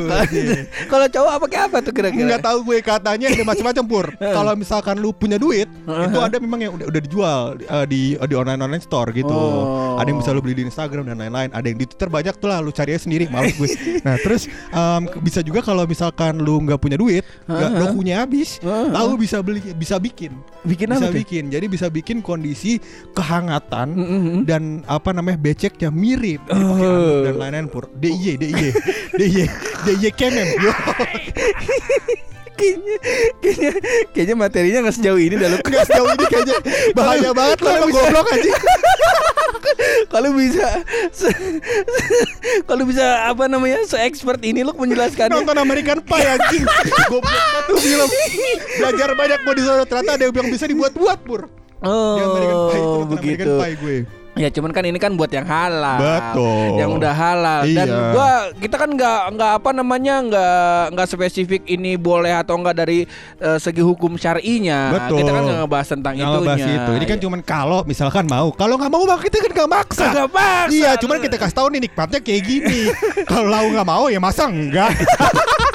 Bagus. 0.09 0.43
iya. 0.43 0.61
Kalau 0.87 1.07
cowok 1.09 1.31
apa 1.31 1.45
kayak 1.49 1.63
apa 1.69 1.77
tuh 1.81 1.93
kira-kira? 1.93 2.23
Enggak 2.29 2.43
tahu 2.45 2.57
gue 2.69 2.77
katanya 2.81 3.27
ada 3.29 3.43
macam-macam 3.43 3.83
pur. 3.85 4.05
Kalau 4.37 4.53
misalkan 4.57 4.95
lu 5.01 5.09
punya 5.13 5.37
duit, 5.37 5.67
itu 5.85 6.17
ada 6.19 6.37
memang 6.37 6.59
yang 6.61 6.73
udah, 6.77 6.85
udah 6.89 7.01
dijual 7.01 7.39
eh, 7.59 7.85
di 7.89 8.01
di 8.15 8.35
online 8.35 8.61
online 8.61 8.83
store 8.83 9.09
gitu. 9.13 9.33
Oh. 9.33 9.99
Ada 9.99 10.07
yang 10.09 10.19
bisa 10.21 10.29
lu 10.33 10.41
beli 10.41 10.55
di 10.61 10.63
Instagram 10.67 11.09
dan 11.09 11.17
lain-lain. 11.19 11.49
Ada 11.53 11.65
yang 11.65 11.77
di 11.81 11.85
Twitter 11.89 12.09
banyak 12.09 12.35
tuh 12.37 12.47
lah. 12.49 12.59
Lu 12.61 12.69
cari 12.69 12.95
sendiri. 13.03 13.27
Males 13.27 13.53
gue. 13.53 13.67
Nah 14.01 14.15
terus 14.17 14.47
em, 14.69 15.01
bisa 15.19 15.39
juga 15.39 15.59
kalau 15.59 15.83
misalkan 15.83 16.39
lu 16.39 16.63
nggak 16.63 16.79
punya 16.79 16.95
duit, 16.95 17.23
nggak 17.45 17.69
Heeh. 17.69 17.81
dokunya 17.83 18.15
habis, 18.23 18.57
Heeh. 18.57 18.87
lalu 18.89 19.13
bisa 19.21 19.37
beli 19.39 19.59
bisa 19.73 19.99
bikin. 19.99 20.31
Bikin 20.63 20.87
bisa 20.87 20.97
apa 20.97 21.11
tuh? 21.11 21.19
bikin. 21.19 21.43
Jadi 21.47 21.65
bisa 21.67 21.87
bikin 21.87 22.17
kondisi 22.19 22.79
kehangatan 23.11 23.87
Mm-mm. 23.93 24.37
dan 24.43 24.81
apa 24.85 25.11
namanya 25.11 25.35
beceknya 25.35 25.91
mirip 25.91 26.39
pakai 26.45 26.63
Oh. 26.63 26.95
anduk 26.95 27.19
dan 27.23 27.35
lain-lain 27.35 27.67
pur 27.67 27.85
DIY 27.91 28.39
DIY 28.39 28.69
DIY 29.13 29.45
DIY 29.83 30.09
kemen. 30.15 30.47
kayaknya, 32.57 32.95
kayaknya, 33.41 33.71
kayaknya 34.13 34.35
materinya 34.37 34.79
nggak 34.87 34.95
sejauh 34.97 35.19
ini 35.19 35.35
dah 35.35 35.47
lu. 35.51 35.57
Nggak 35.69 35.85
sejauh 35.89 36.09
ini 36.13 36.25
kayaknya. 36.29 36.57
Bahaya 36.93 37.29
banget 37.31 37.57
kalau 37.59 37.77
emang 37.83 37.91
goblok 37.91 38.27
aja 38.33 38.53
Kalau 40.13 40.29
bisa, 40.37 40.67
kalau 42.69 42.83
bisa 42.85 43.25
apa 43.25 43.49
namanya, 43.49 43.81
se 43.89 43.97
expert 43.97 44.37
ini 44.45 44.61
lu 44.61 44.69
menjelaskannya. 44.75 45.33
nonton 45.33 45.57
American 45.57 45.99
Pie 46.05 46.27
anjing. 46.29 46.63
Goblok 47.09 47.25
banget 47.25 47.63
tuh 47.65 47.77
film 47.81 48.09
belajar 48.77 49.09
banyak 49.17 49.39
mau 49.41 49.53
di 49.57 49.63
ternyata 49.65 50.11
ada 50.13 50.23
yang 50.29 50.49
bisa 50.51 50.65
dibuat-buat 50.69 51.19
pur 51.25 51.49
Oh, 51.83 52.15
American 52.15 52.59
Pie 52.69 52.77
itu 52.79 52.87
nonton 52.87 53.07
begitu. 53.11 53.43
American 53.43 53.59
Pie 53.59 53.75
gue 53.81 54.22
Ya 54.33 54.49
cuman 54.49 54.73
kan 54.73 54.81
ini 54.81 54.97
kan 54.97 55.13
buat 55.13 55.29
yang 55.29 55.45
halal. 55.45 56.01
Betul. 56.01 56.81
Yang 56.81 56.89
udah 56.97 57.13
halal 57.13 57.61
dan 57.67 57.85
Iya. 57.85 58.01
gua 58.09 58.31
kita 58.57 58.75
kan 58.75 58.89
nggak 58.89 59.21
nggak 59.33 59.51
apa 59.61 59.69
namanya 59.71 60.15
nggak 60.21 60.53
nggak 60.91 61.07
spesifik 61.07 61.61
ini 61.65 61.93
boleh 61.95 62.33
atau 62.33 62.57
enggak 62.57 62.75
dari 62.75 63.05
eh, 63.37 63.57
segi 63.57 63.79
hukum 63.79 64.17
syar'inya. 64.17 64.89
Betul. 64.89 65.21
Kita 65.21 65.29
kan 65.29 65.41
nggak 65.43 65.57
ngebahas 65.61 65.87
tentang 65.87 66.13
Nggak 66.13 66.25
itunya. 66.25 66.41
ngebahas 66.41 66.65
itu 66.65 66.91
Ini 66.93 67.05
kan 67.05 67.17
cuman 67.19 67.39
kalau 67.41 67.79
misalkan 67.83 68.25
mau 68.25 68.49
Kalau 68.51 68.75
nggak 68.75 68.89
mau 68.89 69.03
kita 69.15 69.37
kan 69.37 69.51
nggak 69.53 69.69
maksa 69.69 70.03
Kagak 70.03 70.29
paksa. 70.29 70.73
Iya 70.73 70.91
cuman 70.97 71.17
kita 71.21 71.35
kasih 71.37 71.55
tahu 71.55 71.67
nih 71.69 71.81
nikmatnya 71.85 72.19
kayak 72.19 72.41
gini 72.41 72.81
Kalau 73.29 73.45
lau 73.45 73.65
nggak 73.69 73.85
mau 73.85 74.09
ya 74.09 74.17
masa 74.17 74.49
enggak 74.49 74.89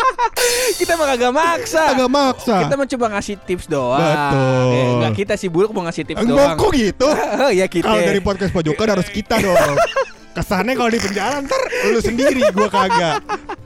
kita 0.75 0.93
mah 0.95 1.07
kagak 1.09 1.33
maksa. 1.33 1.83
Kagak 1.91 2.11
maksa 2.11 2.55
Kita 2.61 2.75
mau 2.75 2.87
coba 2.87 3.07
ngasih 3.13 3.35
tips 3.41 3.67
doang. 3.67 4.03
Betul. 4.03 4.67
Eh, 4.71 4.87
enggak 4.93 5.13
kita 5.17 5.35
sih 5.35 5.49
buruk 5.49 5.71
mau 5.71 5.83
ngasih 5.83 6.03
tips 6.05 6.19
Enggak 6.21 6.37
doang. 6.55 6.59
kok 6.59 6.71
gitu 6.73 7.09
ya 7.59 7.67
kita. 7.67 7.87
Kalau 7.87 8.03
dari 8.03 8.21
podcast 8.21 8.51
pojokan 8.51 8.89
harus 8.91 9.09
kita 9.09 9.39
dong 9.39 9.57
Kesannya 10.29 10.75
kalau 10.75 10.87
di 10.87 11.01
penjara 11.01 11.43
ntar 11.43 11.59
lu 11.89 11.99
sendiri 11.99 12.43
gua 12.51 12.69
kagak 12.69 13.19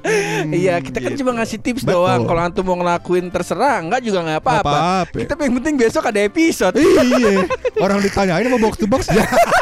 Hmm, 0.02 0.50
Iya 0.58 0.82
kita 0.82 0.98
kan 0.98 1.14
gitu. 1.14 1.22
cuma 1.22 1.38
ngasih 1.38 1.62
tips 1.62 1.86
Betul. 1.86 1.94
doang 1.94 2.26
Kalau 2.26 2.40
antum 2.40 2.64
mau 2.64 2.74
ngelakuin 2.74 3.30
terserah 3.30 3.78
Enggak 3.78 4.02
juga 4.02 4.18
nggak 4.20 4.40
apa-apa. 4.40 5.06
Kita 5.06 5.38
yang 5.38 5.54
penting 5.60 5.74
besok 5.76 6.02
ada 6.04 6.18
episode 6.18 6.74
Iya 6.74 7.46
Orang 7.78 8.02
ditanyain 8.02 8.48
mau 8.48 8.58
box 8.58 8.74
to 8.76 8.90
box 8.90 9.06
ya 9.06 9.22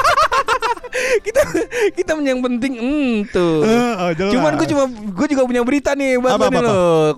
Kita 1.94 2.16
yang 2.20 2.40
penting 2.40 2.72
hmm, 2.78 3.14
tuh 3.32 3.64
oh, 3.64 4.10
jelas. 4.14 4.32
Cuman 4.34 4.52
gue 4.56 4.66
cuma 4.70 4.84
gue 4.90 5.26
juga 5.30 5.42
punya 5.46 5.62
berita 5.64 5.90
nih 5.94 6.20
buat 6.20 6.32
Apa, 6.36 6.46
apa, 6.48 6.60
lo 6.62 6.74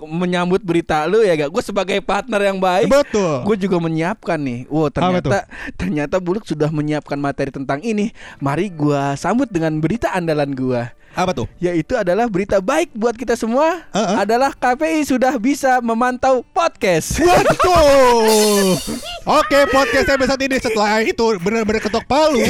menyambut 0.07 0.61
berita 0.63 1.05
lu 1.05 1.21
ya 1.21 1.37
gak. 1.37 1.51
Gue 1.53 1.63
sebagai 1.63 1.97
partner 2.01 2.41
yang 2.41 2.57
baik, 2.57 2.89
Betul 2.89 3.45
gue 3.45 3.55
juga 3.67 3.77
menyiapkan 3.79 4.39
nih. 4.39 4.59
Wow 4.71 4.89
ternyata 4.89 5.47
ternyata 5.79 6.15
Buluk 6.17 6.47
sudah 6.47 6.69
menyiapkan 6.71 7.19
materi 7.19 7.51
tentang 7.51 7.83
ini. 7.83 8.11
Mari 8.39 8.71
gue 8.73 9.01
sambut 9.19 9.47
dengan 9.49 9.77
berita 9.77 10.11
andalan 10.11 10.51
gue. 10.55 10.83
Apa 11.13 11.29
tuh? 11.29 11.45
Yaitu 11.61 11.93
adalah 11.93 12.25
berita 12.25 12.57
baik 12.57 12.89
buat 12.91 13.13
kita 13.13 13.37
semua. 13.37 13.85
Uh-uh. 13.93 14.17
adalah 14.17 14.49
KPI 14.49 15.05
sudah 15.05 15.37
bisa 15.37 15.77
memantau 15.79 16.41
podcast. 16.49 17.21
Waduh 17.21 18.73
Oke 19.39 19.59
podcast 19.69 20.09
episode 20.09 20.41
ini 20.41 20.57
setelah 20.57 20.99
itu 20.99 21.21
benar-benar 21.37 21.79
ketok 21.79 22.01
palu. 22.03 22.41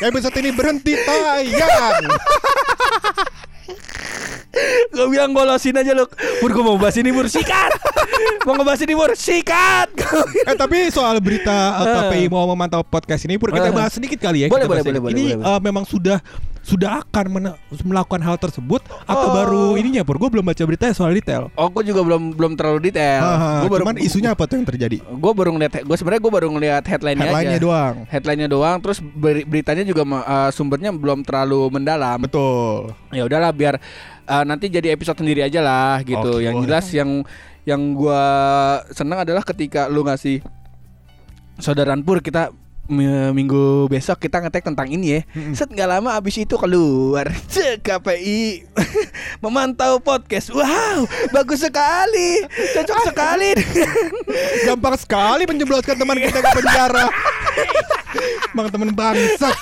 Episode 0.00 0.38
ini 0.38 0.54
berhenti 0.54 0.94
tayang. 0.96 2.06
Gue 4.92 5.06
bilang 5.08 5.32
golosin 5.32 5.72
aja 5.72 5.90
lu 5.90 6.04
Pur 6.38 6.52
gue 6.52 6.60
mau 6.60 6.76
bahas 6.76 6.94
ini 6.94 7.10
Pur 7.10 7.26
Sikat. 7.26 7.72
Mau 8.44 8.54
ngebahas 8.54 8.80
ini 8.80 8.94
Pur 8.94 9.12
Sikat. 9.12 9.88
Eh 10.44 10.54
tapi 10.54 10.92
soal 10.94 11.18
berita 11.18 11.50
uh, 11.74 11.86
KPI 12.06 12.28
mau 12.28 12.46
memantau 12.46 12.86
podcast 12.86 13.26
ini 13.26 13.34
Pur 13.34 13.50
kita 13.50 13.66
Uh. 13.66 13.74
bahas 13.74 13.90
sedikit 13.90 14.22
kali 14.22 14.46
ya. 14.46 14.48
Boleh, 14.48 14.70
boleh, 14.70 14.84
boleh, 14.84 15.10
Ini 15.10 15.24
boleh, 15.26 15.36
boleh. 15.40 15.48
uh, 15.48 15.58
memang 15.58 15.82
sudah 15.82 16.22
sudah 16.62 17.02
akan 17.02 17.42
melakukan 17.82 18.22
hal 18.22 18.38
tersebut 18.38 18.86
Atau 19.02 19.28
Oh. 19.28 19.34
baru 19.34 19.62
ininya 19.74 20.06
Pur? 20.06 20.14
Gue 20.16 20.30
belum 20.30 20.46
baca 20.46 20.62
beritanya 20.62 20.94
soal 20.94 21.10
detail. 21.10 21.50
Oh 21.54 21.66
gue 21.66 21.82
juga 21.82 22.06
belum 22.06 22.38
belum 22.38 22.54
terlalu 22.54 22.86
detail. 22.86 23.22
Gue 23.60 23.70
baru 23.70 23.82
Cuman 23.82 23.98
isunya 23.98 24.30
apa 24.30 24.46
tuh 24.46 24.62
yang 24.62 24.66
terjadi? 24.70 25.02
Gue 25.02 25.32
baru 25.34 25.50
ngeliat 25.52 25.82
Gue 25.82 25.96
sebenarnya 25.98 26.22
gue 26.22 26.32
baru 26.32 26.48
ngeliat 26.48 26.84
headline-nya 26.86 27.26
Headline-nya 27.26 27.58
aja 27.58 27.66
doang. 27.66 27.94
Headline-nya 28.06 28.48
doang 28.48 28.78
Terus 28.78 28.98
beri- 29.02 29.42
beritanya 29.42 29.82
juga 29.82 30.02
uh, 30.06 30.50
sumbernya 30.50 30.94
belum 30.94 31.26
terlalu 31.26 31.66
mendalam. 31.68 32.22
Betul. 32.22 32.94
Ya 33.10 33.26
udahlah 33.26 33.50
biar 33.50 33.82
uh, 34.24 34.44
nanti 34.46 34.70
jadi 34.70 34.94
episode 34.94 35.18
sendiri 35.18 35.42
aja 35.42 35.58
lah 35.58 35.98
gitu. 36.02 36.38
Oke, 36.38 36.46
Yang 36.46 36.54
boleh. 36.54 36.66
jelas 36.70 36.86
yang 36.94 37.10
yang 37.62 37.82
gue 37.92 38.22
seneng 38.90 39.18
adalah 39.22 39.42
ketika 39.42 39.86
lu 39.86 40.02
ngasih 40.02 40.42
Saudaran 41.58 42.02
Pur 42.02 42.18
kita 42.18 42.50
minggu 42.90 43.86
besok 43.86 44.26
kita 44.26 44.42
ngetek 44.42 44.66
tentang 44.66 44.90
ini 44.90 45.18
ya. 45.18 45.20
Set 45.54 45.70
nggak 45.70 45.88
lama 45.98 46.18
abis 46.18 46.42
itu 46.42 46.58
keluar 46.58 47.30
Cek 47.52 47.82
KPI 47.82 48.66
memantau 49.44 50.02
podcast. 50.02 50.50
Wow, 50.50 51.06
bagus 51.30 51.62
sekali, 51.62 52.42
cocok 52.48 52.98
sekali. 53.14 53.50
Gampang 54.66 54.96
sekali 54.98 55.42
menjebloskan 55.46 55.94
teman 55.94 56.18
kita 56.18 56.38
ke 56.42 56.50
penjara 56.58 57.06
Bang 58.52 58.68
teman 58.68 58.92
bangsat 58.92 59.56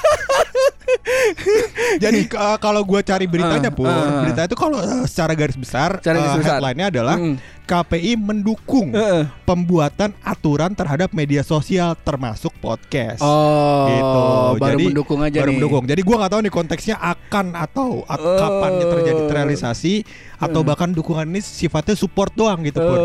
Jadi 2.05 2.21
uh, 2.31 2.57
kalau 2.57 2.83
gue 2.83 3.01
cari 3.01 3.25
beritanya 3.25 3.69
Ah, 3.69 3.75
pun, 3.75 3.87
ah. 3.87 4.23
berita 4.23 4.41
itu 4.45 4.55
kalau 4.55 4.79
uh, 4.79 5.05
secara 5.05 5.33
garis 5.33 5.55
besar, 5.55 5.99
Secara 5.99 6.17
garis 6.17 6.31
uh, 6.31 6.39
besar. 6.39 6.51
headline-nya 6.57 6.87
adalah 6.89 7.17
Mm. 7.17 7.37
KPI 7.63 8.19
mendukung 8.19 8.91
Heeh. 8.91 9.31
pembuatan 9.47 10.11
aturan 10.21 10.75
terhadap 10.75 11.15
media 11.15 11.39
sosial 11.41 11.95
termasuk 11.97 12.51
podcast. 12.59 13.23
Oh, 13.23 13.87
gitu. 13.87 14.23
baru 14.59 14.71
Jadi, 14.75 14.85
mendukung 14.91 15.21
aja 15.21 15.39
baru 15.39 15.47
nih. 15.47 15.55
mendukung. 15.55 15.85
Jadi 15.87 16.01
gua 16.03 16.17
nggak 16.19 16.33
tahu 16.35 16.41
nih 16.43 16.51
konteksnya 16.53 16.97
akan 16.99 17.47
atau 17.55 18.03
at- 18.05 18.19
Oh. 18.19 18.35
kapan 18.37 18.71
terjadi 18.83 19.23
terrealisasi 19.25 19.95
atau 20.37 20.61
bahkan 20.61 20.91
dukungan 20.91 21.23
ini 21.25 21.39
sifatnya 21.39 21.95
support 21.95 22.35
doang 22.35 22.59
gitu 22.61 22.83
pun. 22.83 22.99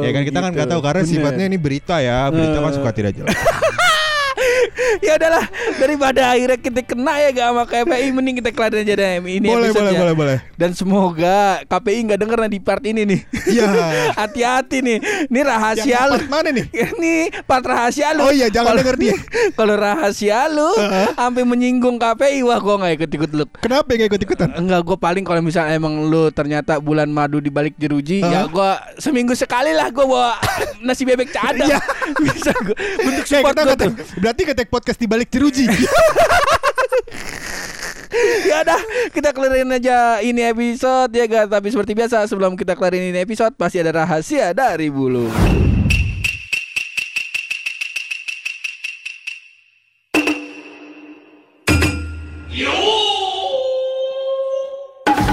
Ya 0.00 0.10
kan 0.12 0.22
kita 0.22 0.38
kan 0.38 0.46
gitu. 0.46 0.54
nggak 0.54 0.68
tahu 0.70 0.80
karena 0.80 1.02
Bener. 1.02 1.10
sifatnya 1.10 1.44
ini 1.44 1.58
berita 1.58 1.98
ya, 1.98 2.30
berita 2.30 2.58
kan 2.58 2.70
Eh. 2.70 2.76
suka 2.78 2.90
tidak 2.94 3.12
jelas. 3.16 3.34
ya 5.06 5.12
udahlah 5.16 5.44
daripada 5.76 6.22
akhirnya 6.28 6.58
kita 6.58 6.80
kena 6.82 7.12
ya 7.18 7.28
gak 7.30 7.46
sama 7.48 7.62
KPI 7.64 8.08
mending 8.10 8.36
kita 8.38 8.50
kelarin 8.50 8.82
aja 8.82 8.94
deh 8.94 9.10
ini 9.22 9.46
boleh, 9.46 9.70
boleh, 9.70 9.92
ya. 9.92 10.00
boleh, 10.00 10.14
boleh. 10.14 10.38
Dan 10.54 10.70
semoga 10.72 11.38
KPI 11.64 11.98
nggak 12.06 12.20
denger 12.20 12.38
nih 12.38 12.50
di 12.50 12.60
part 12.60 12.82
ini 12.82 13.02
nih. 13.02 13.20
Iya. 13.48 13.66
Hati-hati 14.20 14.78
nih. 14.80 14.98
Ini 15.26 15.40
rahasia 15.42 15.86
Yang 15.86 16.04
lu. 16.04 16.12
part 16.12 16.28
mana 16.28 16.48
nih? 16.50 16.66
Ini 16.92 17.14
part 17.42 17.64
rahasia 17.64 18.12
lu. 18.12 18.22
Oh 18.22 18.32
iya, 18.32 18.46
jangan 18.46 18.74
Kalau- 18.74 18.80
denger 18.80 18.96
dia. 18.98 19.14
Kalau 19.52 19.74
rahasia 19.74 20.40
lu 20.46 20.70
sampai 21.14 21.42
menyinggung 21.42 21.96
KPI 21.96 22.42
wah 22.42 22.58
gua 22.58 22.74
nggak 22.78 22.94
ikut-ikut 23.00 23.30
lu. 23.32 23.44
Kenapa 23.58 23.88
nggak 23.88 24.08
ikut-ikutan? 24.10 24.48
Enggak, 24.54 24.80
gue 24.82 24.96
paling 24.96 25.22
kalau 25.22 25.40
misalnya 25.40 25.74
emang 25.74 26.06
lu 26.06 26.28
ternyata 26.30 26.78
bulan 26.78 27.08
madu 27.08 27.38
di 27.38 27.48
balik 27.48 27.74
jeruji, 27.76 28.20
ya 28.20 28.44
Hah? 28.44 28.46
gua 28.48 28.70
seminggu 28.96 29.32
sekali 29.32 29.72
lah 29.72 29.88
gua 29.90 30.04
bawa 30.04 30.30
nasi 30.80 31.02
bebek 31.02 31.30
cadang. 31.30 31.68
Iya. 31.68 31.78
Bisa 32.18 32.52
gua 32.56 32.76
bentuk 32.76 33.22
Eh, 33.22 33.28
support 33.28 33.52
kita 33.52 33.62
gua 33.62 33.70
ngetek, 33.72 33.88
tuh. 33.88 33.94
berarti 34.18 34.40
ngetek 34.44 34.68
podcast 34.82 34.98
di 34.98 35.06
balik 35.06 35.30
jeruji. 35.30 35.70
Ya 38.42 38.60
udah, 38.60 38.82
kita 39.08 39.32
kelarin 39.32 39.72
aja 39.72 40.20
ini 40.20 40.44
episode 40.44 41.08
ya 41.16 41.24
guys. 41.24 41.48
Tapi 41.48 41.72
seperti 41.72 41.96
biasa 41.96 42.28
sebelum 42.28 42.60
kita 42.60 42.76
kelarin 42.76 43.08
ini 43.08 43.24
episode 43.24 43.56
pasti 43.56 43.80
ada 43.80 44.04
rahasia 44.04 44.52
dari 44.52 44.92
bulu. 44.92 45.32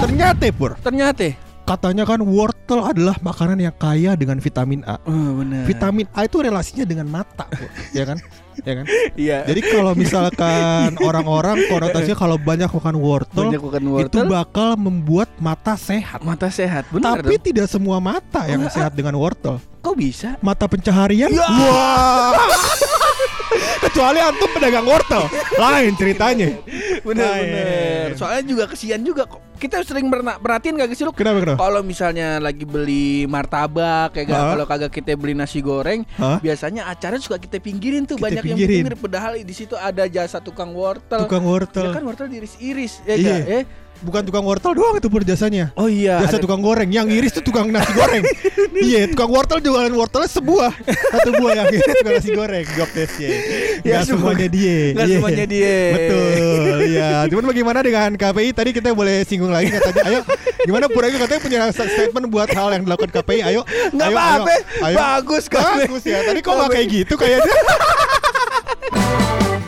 Ternyata 0.00 0.48
Pur, 0.56 0.72
Ternyata, 0.80 1.49
katanya 1.70 2.02
kan 2.02 2.18
wortel 2.20 2.82
adalah 2.82 3.14
makanan 3.20 3.54
yang 3.56 3.70
kaya 3.72 4.12
dengan 4.12 4.36
vitamin 4.36 4.82
A. 4.82 4.98
oh 5.00 5.38
benar. 5.38 5.62
Vitamin 5.62 6.06
A 6.10 6.26
itu 6.26 6.36
relasinya 6.36 6.82
dengan 6.82 7.06
mata, 7.06 7.46
ya 7.90 8.02
kan? 8.02 8.18
Ya 8.60 8.72
kan? 8.74 8.84
Iya. 9.14 9.38
Jadi 9.46 9.60
kalau 9.64 9.94
misalkan 9.94 10.98
orang-orang 11.08 11.64
konotasinya 11.64 12.12
kalau 12.14 12.36
banyak 12.36 12.66
makan 12.66 12.96
wortel, 12.98 13.48
Banyak 13.48 13.62
makan 13.62 13.82
itu 14.02 14.18
wortel. 14.18 14.26
bakal 14.26 14.68
membuat 14.76 15.30
mata 15.38 15.78
sehat. 15.78 16.20
mata 16.20 16.50
sehat, 16.50 16.90
benar 16.90 17.22
Tapi 17.22 17.38
dong. 17.38 17.44
tidak 17.46 17.66
semua 17.66 17.96
mata 17.98 18.44
yang 18.44 18.60
Oh, 18.60 18.68
sehat 18.68 18.92
dengan 18.92 19.14
wortel. 19.14 19.62
Kok 19.80 19.94
bisa? 19.94 20.36
Mata 20.40 20.66
pencaharian? 20.66 21.30
Ya. 21.30 21.40
Wah. 21.40 22.34
Kecuali 23.90 24.22
antum 24.22 24.46
pedagang 24.54 24.86
wortel, 24.86 25.26
lain 25.58 25.92
ceritanya. 25.98 26.48
Bener 27.02 27.26
Lain. 27.26 27.42
bener. 27.42 28.06
Soalnya 28.14 28.42
juga 28.46 28.64
kesian 28.70 29.02
juga 29.02 29.26
kok. 29.26 29.42
Kita 29.58 29.82
sering 29.82 30.06
perhatiin 30.40 30.78
gak 30.78 30.94
sih 30.94 31.02
lu? 31.02 31.10
Kenapa 31.10 31.42
kenapa? 31.42 31.58
Kalau 31.58 31.82
misalnya 31.82 32.38
lagi 32.38 32.62
beli 32.62 33.26
martabak 33.26 34.14
kayak 34.14 34.30
gak, 34.30 34.38
Hah? 34.38 34.50
kalau 34.54 34.64
kagak 34.64 34.92
kita 34.94 35.18
beli 35.18 35.34
nasi 35.34 35.58
goreng, 35.58 36.06
Hah? 36.14 36.38
biasanya 36.38 36.86
acara 36.86 37.18
suka 37.18 37.36
kita 37.36 37.58
pinggirin 37.58 38.06
tuh 38.06 38.14
Kita 38.14 38.30
banyak 38.30 38.42
pinggirin. 38.46 38.86
yang 38.86 38.86
pinggir 38.88 38.96
padahal 38.96 39.32
di 39.36 39.52
situ 39.52 39.74
ada 39.74 40.06
jasa 40.06 40.38
tukang 40.38 40.70
wortel. 40.70 41.26
Tukang 41.26 41.42
wortel. 41.42 41.90
Ya 41.90 41.92
kan 41.92 42.04
wortel 42.06 42.30
diiris-iris 42.30 43.02
ya 43.04 43.14
Iya. 43.18 43.26
gak? 43.26 43.40
Eh? 43.50 43.62
Bukan 44.00 44.24
tukang 44.24 44.42
wortel 44.42 44.72
doang 44.72 44.96
itu 44.96 45.06
pur 45.06 45.20
jasanya. 45.20 45.70
Oh 45.76 45.84
iya. 45.84 46.24
Jasa 46.24 46.36
ada- 46.36 46.40
tukang 46.40 46.58
goreng, 46.58 46.88
yang 46.88 47.06
iris 47.06 47.32
tuh 47.32 47.44
tukang 47.44 47.68
nasi 47.68 47.92
goreng. 47.92 48.24
Iya, 48.80 49.12
tukang 49.12 49.28
wortel 49.28 49.60
jualan 49.60 49.92
wortelnya 49.92 50.30
sebuah, 50.30 50.72
satu 50.86 51.36
buah 51.36 51.52
yang 51.52 51.66
iris 51.68 51.84
tukang 52.00 52.14
nasi 52.16 52.30
goreng. 52.32 52.64
Job 52.72 52.88
testnya. 52.88 53.28
Ya, 53.84 54.00
Gak 54.00 54.08
semuanya 54.08 54.48
dia. 54.48 54.78
Nggak 54.96 55.04
Iya. 55.04 55.16
semuanya 55.20 55.44
dia. 55.44 55.76
Betul. 55.92 56.78
Iya. 56.88 57.08
Cuman 57.28 57.44
bagaimana 57.50 57.78
dengan 57.84 58.10
KPI? 58.16 58.50
Tadi 58.56 58.70
kita 58.72 58.88
boleh 58.92 59.24
singgung 59.28 59.52
lagi 59.52 59.68
katanya. 59.68 60.02
Ayo, 60.06 60.20
gimana 60.64 60.84
Pura 60.88 61.08
itu 61.08 61.18
katanya 61.18 61.40
punya 61.44 61.60
statement 61.68 62.26
buat 62.32 62.48
hal 62.48 62.68
yang 62.72 62.82
dilakukan 62.88 63.10
KPI. 63.12 63.40
Ayo. 63.44 63.60
Nggak 63.92 64.08
ayo, 64.08 64.16
apa-apa. 64.16 64.54
Bagus. 64.96 65.44
Bagus 65.50 66.02
ya. 66.04 66.24
Tadi 66.24 66.40
kok 66.40 66.52
nggak 66.56 66.70
kayak 66.72 66.86
gitu 66.88 67.14
kayaknya. 67.20 67.52